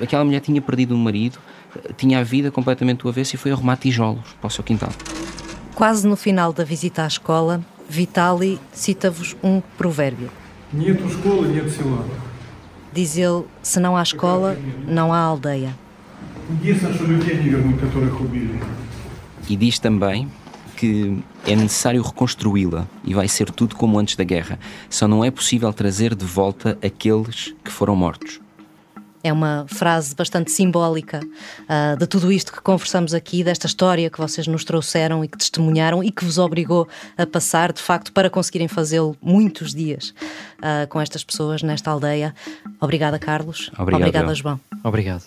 Aquela 0.00 0.24
mulher 0.24 0.40
tinha 0.40 0.60
perdido 0.60 0.94
um 0.94 0.98
marido 0.98 1.38
tinha 1.96 2.18
a 2.18 2.22
vida 2.22 2.50
completamente 2.50 3.02
do 3.02 3.08
avesso 3.08 3.36
e 3.36 3.38
foi 3.38 3.52
arrumar 3.52 3.76
tijolos 3.76 4.34
para 4.40 4.48
o 4.48 4.50
seu 4.50 4.64
quintal 4.64 4.90
Quase 5.78 6.08
no 6.08 6.16
final 6.16 6.52
da 6.52 6.64
visita 6.64 7.04
à 7.04 7.06
escola, 7.06 7.64
Vitali 7.88 8.58
cita-vos 8.72 9.36
um 9.44 9.60
provérbio. 9.60 10.28
Diz 12.92 13.16
ele: 13.16 13.44
se 13.62 13.78
não 13.78 13.96
há 13.96 14.02
escola, 14.02 14.58
não 14.88 15.12
há 15.12 15.18
aldeia. 15.20 15.72
E 19.48 19.56
diz 19.56 19.78
também 19.78 20.28
que 20.76 21.22
é 21.46 21.54
necessário 21.54 22.02
reconstruí-la 22.02 22.88
e 23.04 23.14
vai 23.14 23.28
ser 23.28 23.48
tudo 23.52 23.76
como 23.76 24.00
antes 24.00 24.16
da 24.16 24.24
guerra. 24.24 24.58
Só 24.90 25.06
não 25.06 25.24
é 25.24 25.30
possível 25.30 25.72
trazer 25.72 26.12
de 26.16 26.24
volta 26.24 26.76
aqueles 26.82 27.54
que 27.62 27.70
foram 27.70 27.94
mortos. 27.94 28.40
É 29.22 29.32
uma 29.32 29.66
frase 29.68 30.14
bastante 30.14 30.50
simbólica 30.50 31.20
uh, 31.20 31.96
de 31.96 32.06
tudo 32.06 32.30
isto 32.30 32.52
que 32.52 32.60
conversamos 32.60 33.14
aqui, 33.14 33.42
desta 33.42 33.66
história 33.66 34.08
que 34.08 34.18
vocês 34.18 34.46
nos 34.46 34.64
trouxeram 34.64 35.24
e 35.24 35.28
que 35.28 35.36
testemunharam 35.36 36.02
e 36.02 36.10
que 36.10 36.24
vos 36.24 36.38
obrigou 36.38 36.88
a 37.16 37.26
passar, 37.26 37.72
de 37.72 37.82
facto, 37.82 38.12
para 38.12 38.30
conseguirem 38.30 38.68
fazê-lo 38.68 39.16
muitos 39.20 39.74
dias 39.74 40.14
uh, 40.58 40.86
com 40.88 41.00
estas 41.00 41.24
pessoas 41.24 41.62
nesta 41.62 41.90
aldeia. 41.90 42.34
Obrigada, 42.80 43.18
Carlos. 43.18 43.70
Obrigado, 43.78 44.02
Obrigada, 44.02 44.34
João. 44.34 44.60
Obrigado. 44.84 45.24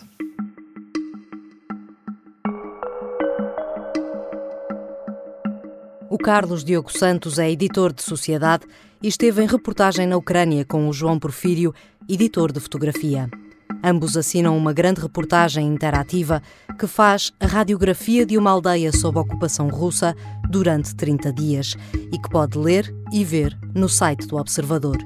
O 6.10 6.18
Carlos 6.18 6.64
Diogo 6.64 6.92
Santos 6.92 7.40
é 7.40 7.50
editor 7.50 7.94
de 7.94 8.04
Sociedade 8.04 8.66
e 9.02 9.08
esteve 9.08 9.42
em 9.42 9.48
reportagem 9.48 10.06
na 10.06 10.18
Ucrânia 10.18 10.66
com 10.66 10.90
o 10.90 10.94
João 10.94 11.18
Porfírio, 11.18 11.74
editor 12.08 12.52
de 12.52 12.60
fotografia. 12.60 13.30
Ambos 13.84 14.16
assinam 14.16 14.56
uma 14.56 14.74
grande 14.74 15.02
reportagem 15.02 15.68
interativa 15.68 16.42
que 16.78 16.86
faz 16.86 17.32
a 17.40 17.48
radiografia 17.48 18.26
de 18.26 18.38
uma 18.38 18.52
aldeia 18.52 18.92
sob 18.92 19.18
ocupação 19.18 19.70
russa 19.70 20.16
durante 20.50 20.96
30 20.96 21.34
dias 21.34 21.76
e 22.12 22.20
que 22.20 22.30
pode 22.30 22.58
ler 22.60 22.94
e 23.12 23.24
ver 23.24 23.58
no 23.74 23.90
site 23.90 24.28
do 24.28 24.38
Observador. 24.38 24.98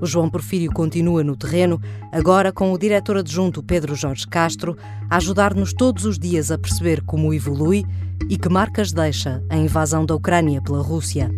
O 0.00 0.06
João 0.06 0.30
Porfírio 0.30 0.72
continua 0.72 1.22
no 1.22 1.36
terreno, 1.36 1.80
agora 2.12 2.52
com 2.52 2.72
o 2.72 2.78
diretor 2.78 3.18
adjunto 3.18 3.62
Pedro 3.62 3.94
Jorge 3.94 4.26
Castro, 4.26 4.76
a 5.10 5.16
ajudar-nos 5.16 5.74
todos 5.74 6.04
os 6.04 6.18
dias 6.18 6.50
a 6.50 6.56
perceber 6.56 7.02
como 7.02 7.34
evolui 7.34 7.84
e 8.30 8.38
que 8.38 8.48
marcas 8.48 8.92
deixa 8.92 9.42
a 9.50 9.56
invasão 9.56 10.06
da 10.06 10.14
Ucrânia 10.14 10.62
pela 10.62 10.82
Rússia. 10.82 11.30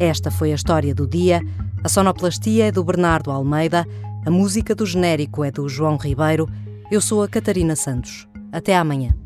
Esta 0.00 0.30
foi 0.30 0.50
a 0.52 0.54
história 0.54 0.94
do 0.94 1.06
dia. 1.06 1.40
A 1.84 1.88
sonoplastia 1.88 2.66
é 2.66 2.72
do 2.72 2.82
Bernardo 2.82 3.30
Almeida 3.30 3.86
a 4.24 4.30
música 4.30 4.74
do 4.74 4.86
genérico 4.86 5.42
é 5.42 5.50
do 5.50 5.68
João 5.68 5.96
Ribeiro. 5.96 6.48
Eu 6.90 7.00
sou 7.00 7.22
a 7.22 7.28
Catarina 7.28 7.74
Santos. 7.74 8.28
Até 8.52 8.76
amanhã. 8.76 9.21